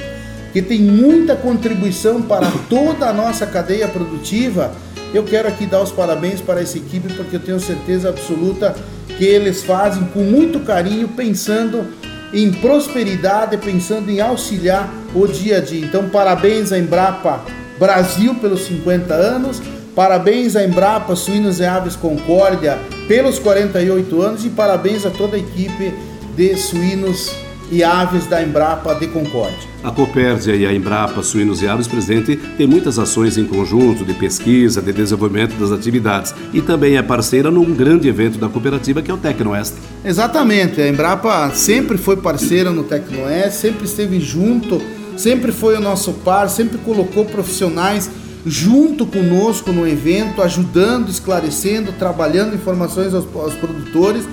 que 0.53 0.63
têm 0.63 0.81
muita 0.81 1.37
contribuição 1.37 2.23
para 2.23 2.51
toda 2.69 3.07
a 3.07 3.13
nossa 3.13 3.47
cadeia 3.47 3.89
produtiva, 3.89 4.73
eu 5.13 5.25
quero 5.25 5.49
aqui 5.49 5.67
dar 5.67 5.83
os 5.83 5.91
parabéns 5.91 6.41
para 6.41 6.61
essa 6.61 6.79
equipe 6.79 7.13
porque 7.15 7.37
eu 7.37 7.41
tenho 7.41 7.59
certeza 7.59 8.09
absoluta 8.09 8.75
que 9.19 9.25
eles 9.25 9.63
fazem 9.63 10.05
com 10.15 10.21
muito 10.21 10.61
carinho, 10.61 11.09
pensando 11.09 11.85
em 12.33 12.53
prosperidade, 12.53 13.57
pensando 13.57 14.09
em 14.09 14.21
auxiliar 14.21 14.89
o 15.15 15.27
dia 15.27 15.59
a 15.59 15.61
dia. 15.61 15.85
Então, 15.85 16.09
parabéns 16.09 16.73
à 16.73 16.79
Embrapa 16.79 17.45
Brasil 17.79 18.35
pelos 18.37 18.67
50 18.67 19.13
anos, 19.13 19.61
parabéns 19.97 20.55
à 20.55 20.65
Embrapa 20.65 21.17
Suínos 21.17 21.59
e 21.59 21.65
Aves 21.65 21.97
Concórdia 21.97 22.79
pelos 23.11 23.41
48 23.41 24.23
anos 24.23 24.45
e 24.45 24.51
parabéns 24.51 25.05
a 25.05 25.11
toda 25.11 25.35
a 25.35 25.39
equipe 25.41 25.93
de 26.37 26.57
suínos 26.57 27.35
e 27.69 27.83
aves 27.83 28.27
da 28.27 28.41
Embrapa 28.41 28.95
de 28.95 29.09
Concórdia. 29.09 29.69
A 29.83 29.91
Copérdia 29.91 30.55
e 30.55 30.65
a 30.65 30.73
Embrapa 30.73 31.21
Suínos 31.21 31.61
e 31.61 31.67
Aves, 31.67 31.89
presidente, 31.89 32.37
tem 32.57 32.69
muitas 32.69 33.01
ações 33.01 33.37
em 33.37 33.45
conjunto 33.45 34.05
de 34.05 34.15
pesquisa, 34.15 34.81
de 34.81 34.93
desenvolvimento 34.93 35.57
das 35.59 35.73
atividades 35.73 36.33
e 36.53 36.63
também 36.63 36.97
é 36.97 37.03
parceira 37.03 37.51
num 37.51 37.75
grande 37.75 38.07
evento 38.07 38.39
da 38.39 38.49
cooperativa 38.49 39.03
que 39.03 39.11
é 39.11 39.15
o 39.15 39.19
Tecnoeste. 39.19 39.75
Exatamente, 40.05 40.81
a 40.81 40.89
Embrapa 40.89 41.51
sempre 41.51 41.99
foi 41.99 42.17
parceira 42.17 42.71
no 42.71 42.85
Tecnoeste, 42.85 43.57
sempre 43.57 43.87
esteve 43.87 44.21
junto, 44.21 44.81
sempre 45.17 45.51
foi 45.51 45.77
o 45.77 45.81
nosso 45.81 46.13
par, 46.13 46.49
sempre 46.49 46.79
colocou 46.79 47.25
profissionais 47.25 48.09
junto 48.45 49.07
conosco 49.07 49.73
no 49.73 49.87
evento, 49.87 50.43
ajudando, 50.43 51.09
esclarecendo, 51.11 51.93
trabalhando 51.93 52.55
informações 52.55 53.15
aos, 53.15 53.27
aos 53.35 53.55
produtores. 53.55 54.25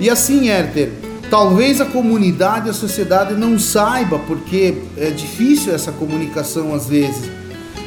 E 0.00 0.08
assim, 0.08 0.48
Herter, 0.48 0.92
Talvez 1.32 1.80
a 1.80 1.86
comunidade, 1.86 2.68
a 2.68 2.74
sociedade 2.74 3.32
não 3.32 3.58
saiba, 3.58 4.18
porque 4.18 4.82
é 4.98 5.08
difícil 5.08 5.74
essa 5.74 5.90
comunicação 5.90 6.74
às 6.74 6.90
vezes. 6.90 7.22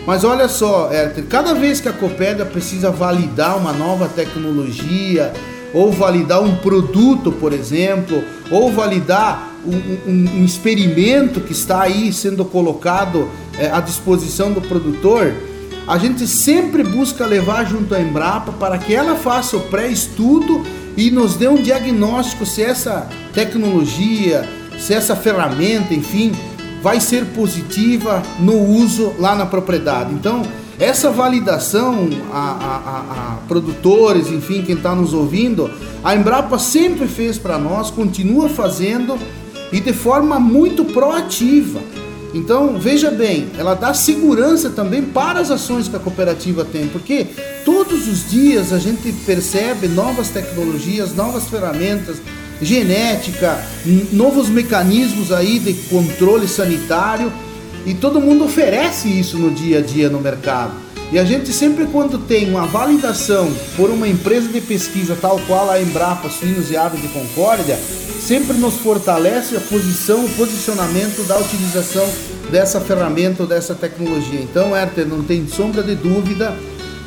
Mas 0.07 0.23
olha 0.23 0.47
só, 0.47 0.91
Herter, 0.91 1.25
cada 1.25 1.53
vez 1.53 1.79
que 1.79 1.87
a 1.87 1.93
Copédia 1.93 2.43
precisa 2.43 2.89
validar 2.89 3.55
uma 3.55 3.71
nova 3.71 4.07
tecnologia, 4.07 5.31
ou 5.71 5.91
validar 5.91 6.41
um 6.41 6.55
produto, 6.55 7.31
por 7.33 7.53
exemplo, 7.53 8.23
ou 8.49 8.71
validar 8.71 9.51
um, 9.63 10.09
um, 10.09 10.39
um 10.39 10.43
experimento 10.43 11.39
que 11.39 11.51
está 11.51 11.83
aí 11.83 12.11
sendo 12.11 12.45
colocado 12.45 13.29
é, 13.59 13.69
à 13.71 13.79
disposição 13.79 14.51
do 14.51 14.61
produtor, 14.61 15.33
a 15.87 15.97
gente 15.97 16.25
sempre 16.27 16.83
busca 16.83 17.25
levar 17.25 17.65
junto 17.65 17.93
à 17.93 18.01
Embrapa 18.01 18.51
para 18.53 18.77
que 18.77 18.93
ela 18.93 19.15
faça 19.15 19.55
o 19.55 19.61
pré-estudo 19.61 20.63
e 20.97 21.11
nos 21.11 21.35
dê 21.35 21.47
um 21.47 21.61
diagnóstico 21.61 22.45
se 22.45 22.63
essa 22.63 23.07
tecnologia, 23.33 24.47
se 24.79 24.93
essa 24.93 25.15
ferramenta, 25.15 25.93
enfim, 25.93 26.31
vai 26.81 26.99
ser 26.99 27.25
positiva 27.25 28.21
no 28.39 28.57
uso 28.57 29.13
lá 29.19 29.35
na 29.35 29.45
propriedade. 29.45 30.13
Então, 30.13 30.43
essa 30.79 31.09
validação 31.09 32.09
a, 32.33 32.37
a, 32.37 32.41
a, 32.41 33.33
a 33.33 33.37
produtores, 33.47 34.27
enfim, 34.29 34.61
quem 34.61 34.75
está 34.75 34.93
nos 34.93 35.13
ouvindo, 35.13 35.69
a 36.03 36.15
Embrapa 36.15 36.59
sempre 36.59 37.07
fez 37.07 37.37
para 37.37 37.57
nós, 37.57 37.89
continua 37.89 38.49
fazendo 38.49 39.17
e 39.71 39.79
de 39.79 39.93
forma 39.93 40.39
muito 40.39 40.83
proativa. 40.85 41.79
Então, 42.35 42.77
veja 42.77 43.09
bem, 43.11 43.47
ela 43.57 43.75
dá 43.75 43.93
segurança 43.93 44.69
também 44.69 45.01
para 45.01 45.39
as 45.39 45.49
ações 45.49 45.87
que 45.87 45.95
a 45.95 45.99
cooperativa 45.99 46.65
tem, 46.65 46.85
porque 46.89 47.27
todos 47.63 48.09
os 48.09 48.29
dias 48.29 48.73
a 48.73 48.77
gente 48.77 49.09
percebe 49.25 49.87
novas 49.87 50.27
tecnologias, 50.27 51.15
novas 51.15 51.45
ferramentas, 51.45 52.17
genética, 52.61 53.57
novos 54.11 54.49
mecanismos 54.49 55.31
aí 55.31 55.59
de 55.59 55.75
controle 55.87 56.45
sanitário 56.45 57.31
e 57.85 57.93
todo 57.93 58.19
mundo 58.19 58.43
oferece 58.43 59.07
isso 59.07 59.37
no 59.37 59.49
dia 59.51 59.77
a 59.77 59.81
dia 59.81 60.09
no 60.09 60.19
mercado. 60.19 60.73
E 61.13 61.19
a 61.19 61.23
gente 61.23 61.53
sempre 61.53 61.85
quando 61.85 62.17
tem 62.17 62.49
uma 62.49 62.65
validação 62.65 63.49
por 63.77 63.89
uma 63.89 64.09
empresa 64.09 64.49
de 64.49 64.59
pesquisa 64.59 65.17
tal 65.21 65.39
qual 65.47 65.69
a 65.69 65.81
Embrapa 65.81 66.29
Suínos 66.29 66.69
e 66.69 66.75
Aves 66.75 67.01
de 67.01 67.07
Concórdia, 67.07 67.79
sempre 68.25 68.57
nos 68.57 68.75
fortalece 68.77 69.55
a 69.55 69.59
posição, 69.59 70.25
o 70.25 70.29
posicionamento 70.29 71.23
da 71.27 71.37
utilização 71.37 72.07
dessa 72.49 72.81
ferramenta, 72.81 73.45
dessa 73.45 73.75
tecnologia. 73.75 74.41
Então, 74.41 74.75
Herter, 74.75 75.05
não 75.05 75.21
tem 75.21 75.47
sombra 75.47 75.83
de 75.83 75.93
dúvida 75.93 76.55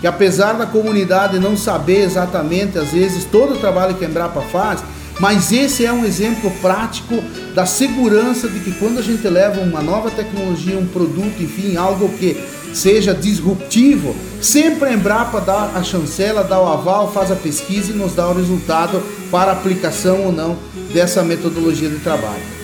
que 0.00 0.07
apesar 0.07 0.52
da 0.52 0.64
comunidade 0.64 1.40
não 1.40 1.57
saber 1.57 2.02
exatamente, 2.02 2.78
às 2.78 2.90
vezes, 2.90 3.24
todo 3.24 3.54
o 3.54 3.59
trabalho 3.59 3.96
que 3.96 4.04
a 4.04 4.09
Embrapa 4.09 4.40
faz, 4.42 4.81
mas 5.18 5.50
esse 5.50 5.85
é 5.85 5.92
um 5.92 6.04
exemplo 6.04 6.52
prático 6.62 7.20
da 7.52 7.66
segurança 7.66 8.46
de 8.48 8.61
que 8.61 8.70
quando 8.78 8.98
a 8.98 9.02
gente 9.02 9.26
leva 9.26 9.61
uma 9.61 9.83
nova 9.83 10.12
tecnologia, 10.12 10.78
um 10.78 10.87
produto, 10.87 11.42
enfim, 11.42 11.76
algo 11.76 12.09
que 12.11 12.40
seja 12.72 13.12
disruptivo, 13.12 14.14
sempre 14.40 14.90
a 14.90 14.92
Embrapa 14.92 15.40
dá 15.40 15.72
a 15.74 15.83
chancela, 15.83 16.44
dá 16.44 16.61
o 16.61 16.68
aval, 16.68 17.12
faz 17.12 17.33
a 17.33 17.37
pesquisa 17.37 17.90
e 17.90 17.96
nos 17.96 18.14
dá 18.14 18.28
o 18.28 18.35
resultado 18.35 19.02
para 19.33 19.50
aplicação 19.50 20.26
ou 20.26 20.33
não 20.33 20.57
dessa 20.92 21.22
metodologia 21.22 21.88
de 21.88 21.98
trabalho. 21.98 22.59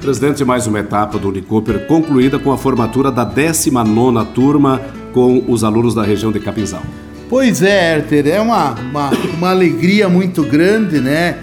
Presidente, 0.00 0.44
mais 0.44 0.66
uma 0.66 0.80
etapa 0.80 1.18
do 1.18 1.28
Unicooper 1.28 1.86
concluída 1.86 2.38
com 2.38 2.52
a 2.52 2.58
formatura 2.58 3.10
da 3.10 3.26
19ª 3.26 4.26
turma 4.26 4.80
com 5.12 5.42
os 5.48 5.64
alunos 5.64 5.94
da 5.94 6.02
região 6.02 6.30
de 6.30 6.38
Capinzal. 6.38 6.82
Pois 7.28 7.60
é, 7.62 7.96
Herter, 7.96 8.28
é 8.28 8.40
uma, 8.40 8.72
uma, 8.72 9.10
uma 9.36 9.50
alegria 9.50 10.08
muito 10.08 10.44
grande, 10.44 11.00
né? 11.00 11.38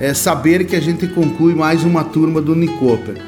É 0.00 0.12
saber 0.14 0.64
que 0.64 0.74
a 0.74 0.80
gente 0.80 1.06
conclui 1.06 1.54
mais 1.54 1.84
uma 1.84 2.02
turma 2.02 2.40
do 2.40 2.52
Unicooper. 2.52 3.22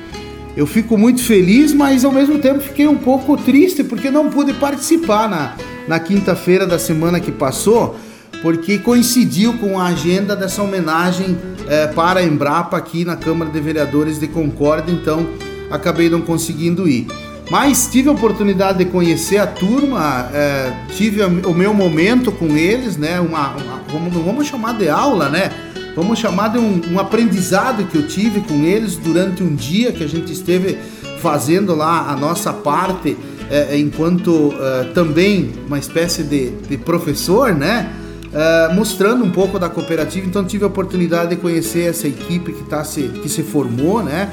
Eu 0.57 0.67
fico 0.67 0.99
muito 0.99 1.23
feliz, 1.23 1.73
mas 1.73 2.05
ao 2.05 2.11
mesmo 2.11 2.39
tempo 2.39 2.61
fiquei 2.61 2.89
um 2.89 2.97
pouco 2.97 3.37
triste 3.37 3.85
porque 3.85 4.11
não 4.11 4.29
pude 4.29 4.53
participar 4.55 5.29
na, 5.29 5.55
na 5.87 6.01
quinta-feira 6.01 6.67
da 6.67 6.79
semana 6.79 7.21
que 7.21 7.31
passou, 7.31 7.97
porque 8.43 8.79
coincidiu 8.79 9.55
com 9.55 9.79
a 9.79 9.87
agenda 9.87 10.35
dessa 10.35 10.63
homenagem 10.63 11.37
é, 11.69 11.87
para 11.87 12.21
a 12.21 12.23
Embrapa 12.23 12.77
aqui 12.77 13.05
na 13.05 13.17
Câmara 13.17 13.51
de 13.51 13.61
Vereadores 13.61 14.19
de 14.19 14.27
Concórdia, 14.27 14.93
então 14.93 15.29
acabei 15.71 16.09
não 16.09 16.21
conseguindo 16.21 16.89
ir. 16.89 17.07
Mas 17.51 17.89
tive 17.91 18.09
a 18.09 18.13
oportunidade 18.13 18.79
de 18.79 18.85
conhecer 18.87 19.39
a 19.39 19.47
turma, 19.47 20.31
é, 20.33 20.73
tive 20.95 21.23
o 21.23 21.53
meu 21.53 21.75
momento 21.75 22.31
com 22.31 22.57
eles, 22.57 22.97
né? 22.97 23.21
Uma, 23.21 23.57
uma 23.57 23.83
vamos, 23.91 24.15
vamos 24.15 24.47
chamar 24.47 24.79
de 24.79 24.89
aula, 24.89 25.29
né? 25.29 25.51
Vamos 25.97 26.19
chamar 26.19 26.49
de 26.49 26.59
um, 26.59 26.81
um, 26.93 26.99
aprendizado 27.01 27.85
que 27.87 27.97
eu 27.97 28.07
tive 28.07 28.41
com 28.43 28.65
eles 28.65 28.95
durante 28.95 29.43
um 29.43 29.55
dia 29.55 29.91
que 29.91 30.05
a 30.05 30.09
gente 30.09 30.33
esteve 30.33 30.79
fazendo 31.21 31.75
lá 31.75 32.09
a 32.09 32.17
nossa 32.17 32.53
parte, 32.53 33.17
é, 33.51 33.77
enquanto 33.77 34.55
também 34.95 35.51
uma 35.67 35.79
espécie 35.79 36.23
de, 36.23 36.51
de 36.51 36.79
professor, 36.79 37.53
né? 37.53 37.91
Uh, 38.31 38.73
mostrando 38.75 39.25
um 39.25 39.31
pouco 39.31 39.59
da 39.59 39.69
cooperativa. 39.69 40.25
Então 40.25 40.45
tive 40.45 40.63
a 40.63 40.69
oportunidade 40.69 41.31
de 41.31 41.37
conhecer 41.37 41.91
essa 41.91 42.07
equipe 42.07 42.53
que, 42.53 42.63
tá 42.63 42.85
se, 42.85 43.03
que 43.03 43.29
se 43.29 43.43
formou, 43.43 44.05
né? 44.05 44.31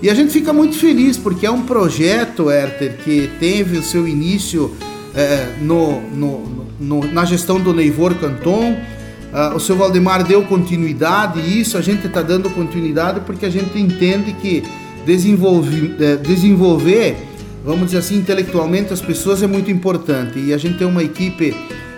E 0.00 0.08
a 0.08 0.14
gente 0.14 0.32
fica 0.32 0.52
muito 0.52 0.76
feliz 0.76 1.16
porque 1.16 1.44
é 1.44 1.50
um 1.50 1.62
projeto, 1.62 2.50
Herter, 2.50 2.98
que 3.02 3.30
teve 3.40 3.78
o 3.78 3.82
seu 3.82 4.06
início 4.06 4.66
uh, 4.66 5.64
no, 5.64 6.00
no, 6.10 6.66
no, 6.78 7.12
na 7.12 7.24
gestão 7.24 7.58
do 7.58 7.72
Neivor 7.72 8.14
Canton. 8.14 8.72
Uh, 8.72 9.56
o 9.56 9.58
seu 9.58 9.74
Valdemar 9.74 10.22
deu 10.22 10.44
continuidade 10.44 11.40
e 11.40 11.60
isso 11.60 11.76
a 11.76 11.80
gente 11.80 12.06
está 12.06 12.22
dando 12.22 12.48
continuidade 12.50 13.20
porque 13.26 13.44
a 13.46 13.50
gente 13.50 13.76
entende 13.76 14.32
que 14.34 14.62
desenvolve, 15.04 15.96
desenvolver, 16.22 17.16
vamos 17.64 17.86
dizer 17.86 17.98
assim, 17.98 18.16
intelectualmente 18.16 18.92
as 18.92 19.00
pessoas 19.00 19.42
é 19.42 19.46
muito 19.46 19.70
importante. 19.70 20.38
E 20.38 20.52
a 20.52 20.58
gente 20.58 20.78
tem 20.78 20.86
uma 20.86 21.02
equipe 21.02 21.52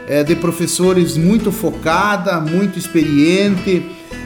é, 0.06 0.22
de 0.22 0.34
professores 0.34 1.16
muito 1.16 1.50
focada, 1.50 2.40
muito 2.40 2.78
experiente, 2.78 3.84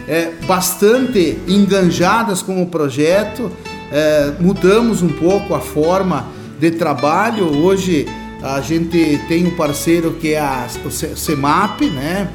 é, 0.08 0.32
bastante 0.46 1.38
enganjadas 1.46 2.42
com 2.42 2.62
o 2.62 2.66
projeto. 2.66 3.50
É, 3.92 4.32
mudamos 4.38 5.02
um 5.02 5.08
pouco 5.08 5.54
a 5.54 5.60
forma 5.60 6.26
de 6.58 6.70
trabalho. 6.72 7.46
Hoje 7.46 8.06
a 8.42 8.60
gente 8.60 9.20
tem 9.28 9.46
um 9.46 9.56
parceiro 9.56 10.12
que 10.12 10.34
é 10.34 10.40
a, 10.40 10.66
CEMAP, 11.16 11.82
né? 11.90 12.28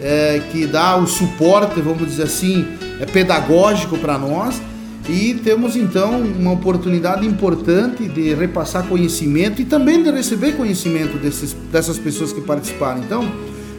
É, 0.00 0.42
que 0.52 0.66
dá 0.66 0.96
o 0.96 1.06
suporte, 1.06 1.80
vamos 1.80 2.06
dizer 2.06 2.24
assim, 2.24 2.66
é 3.00 3.06
pedagógico 3.06 3.96
para 3.96 4.18
nós 4.18 4.60
e 5.08 5.34
temos 5.34 5.76
então 5.76 6.20
uma 6.20 6.52
oportunidade 6.52 7.26
importante 7.26 8.08
de 8.08 8.34
repassar 8.34 8.86
conhecimento 8.86 9.62
e 9.62 9.64
também 9.64 10.02
de 10.02 10.10
receber 10.10 10.56
conhecimento 10.56 11.16
desses, 11.16 11.52
dessas 11.70 11.98
pessoas 11.98 12.32
que 12.32 12.40
participaram. 12.40 13.00
Então, 13.00 13.30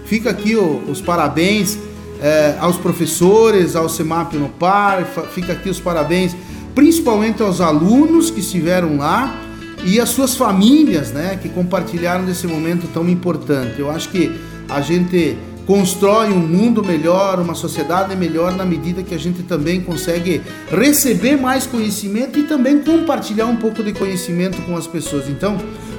fica 0.05 0.29
aqui 0.29 0.55
os 0.55 1.01
parabéns 1.01 1.77
é, 2.21 2.55
aos 2.59 2.77
professores, 2.77 3.75
ao 3.75 3.89
CEMAP 3.89 4.33
no 4.35 4.49
Par, 4.49 5.05
fica 5.33 5.53
aqui 5.53 5.69
os 5.69 5.79
parabéns 5.79 6.35
principalmente 6.73 7.41
aos 7.41 7.59
alunos 7.59 8.29
que 8.29 8.39
estiveram 8.39 8.97
lá 8.97 9.35
e 9.83 9.99
às 9.99 10.09
suas 10.09 10.35
famílias, 10.35 11.11
né, 11.11 11.37
que 11.41 11.49
compartilharam 11.49 12.23
desse 12.23 12.45
momento 12.45 12.87
tão 12.93 13.09
importante. 13.09 13.79
Eu 13.79 13.89
acho 13.89 14.09
que 14.09 14.31
a 14.69 14.79
gente 14.79 15.35
constrói 15.67 16.29
um 16.29 16.39
mundo 16.39 16.81
melhor, 16.81 17.39
uma 17.41 17.53
sociedade 17.53 18.15
melhor 18.15 18.55
na 18.55 18.65
medida 18.65 19.03
que 19.03 19.13
a 19.13 19.19
gente 19.19 19.43
também 19.43 19.81
consegue 19.81 20.41
receber 20.71 21.35
mais 21.35 21.67
conhecimento 21.67 22.39
e 22.39 22.43
também 22.43 22.79
compartilhar 22.79 23.47
um 23.47 23.57
pouco 23.57 23.83
de 23.83 23.91
conhecimento 23.91 24.61
com 24.61 24.77
as 24.77 24.87
pessoas. 24.87 25.27
Então, 25.27 25.57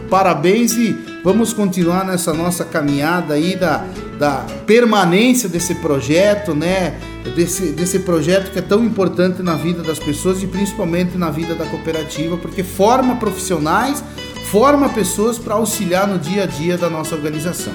parabéns 0.09 0.73
e 0.73 0.97
vamos 1.23 1.53
continuar 1.53 2.03
nessa 2.07 2.33
nossa 2.33 2.65
caminhada 2.65 3.35
aí 3.35 3.55
da, 3.57 3.85
da 4.19 4.47
permanência 4.67 5.51
desse 5.51 5.75
projeto, 5.75 6.55
né? 6.55 6.99
Desse, 7.37 7.73
desse 7.73 7.99
projeto 7.99 8.51
que 8.51 8.59
é 8.59 8.63
tão 8.63 8.83
importante 8.83 9.43
na 9.43 9.55
vida 9.55 9.83
das 9.83 9.99
pessoas 9.99 10.43
e 10.43 10.47
principalmente 10.47 11.19
na 11.19 11.31
vida 11.31 11.55
da 11.55 11.67
cooperativa, 11.67 12.39
porque 12.39 12.63
forma 12.65 13.17
profissionais, 13.17 14.03
forma 14.51 14.89
pessoas 14.89 15.37
para 15.37 15.57
auxiliar 15.57 16.09
no 16.09 16.19
dia 16.19 16.45
a 16.45 16.47
dia 16.47 16.79
da 16.79 16.89
nossa 16.89 17.15
organização. 17.15 17.75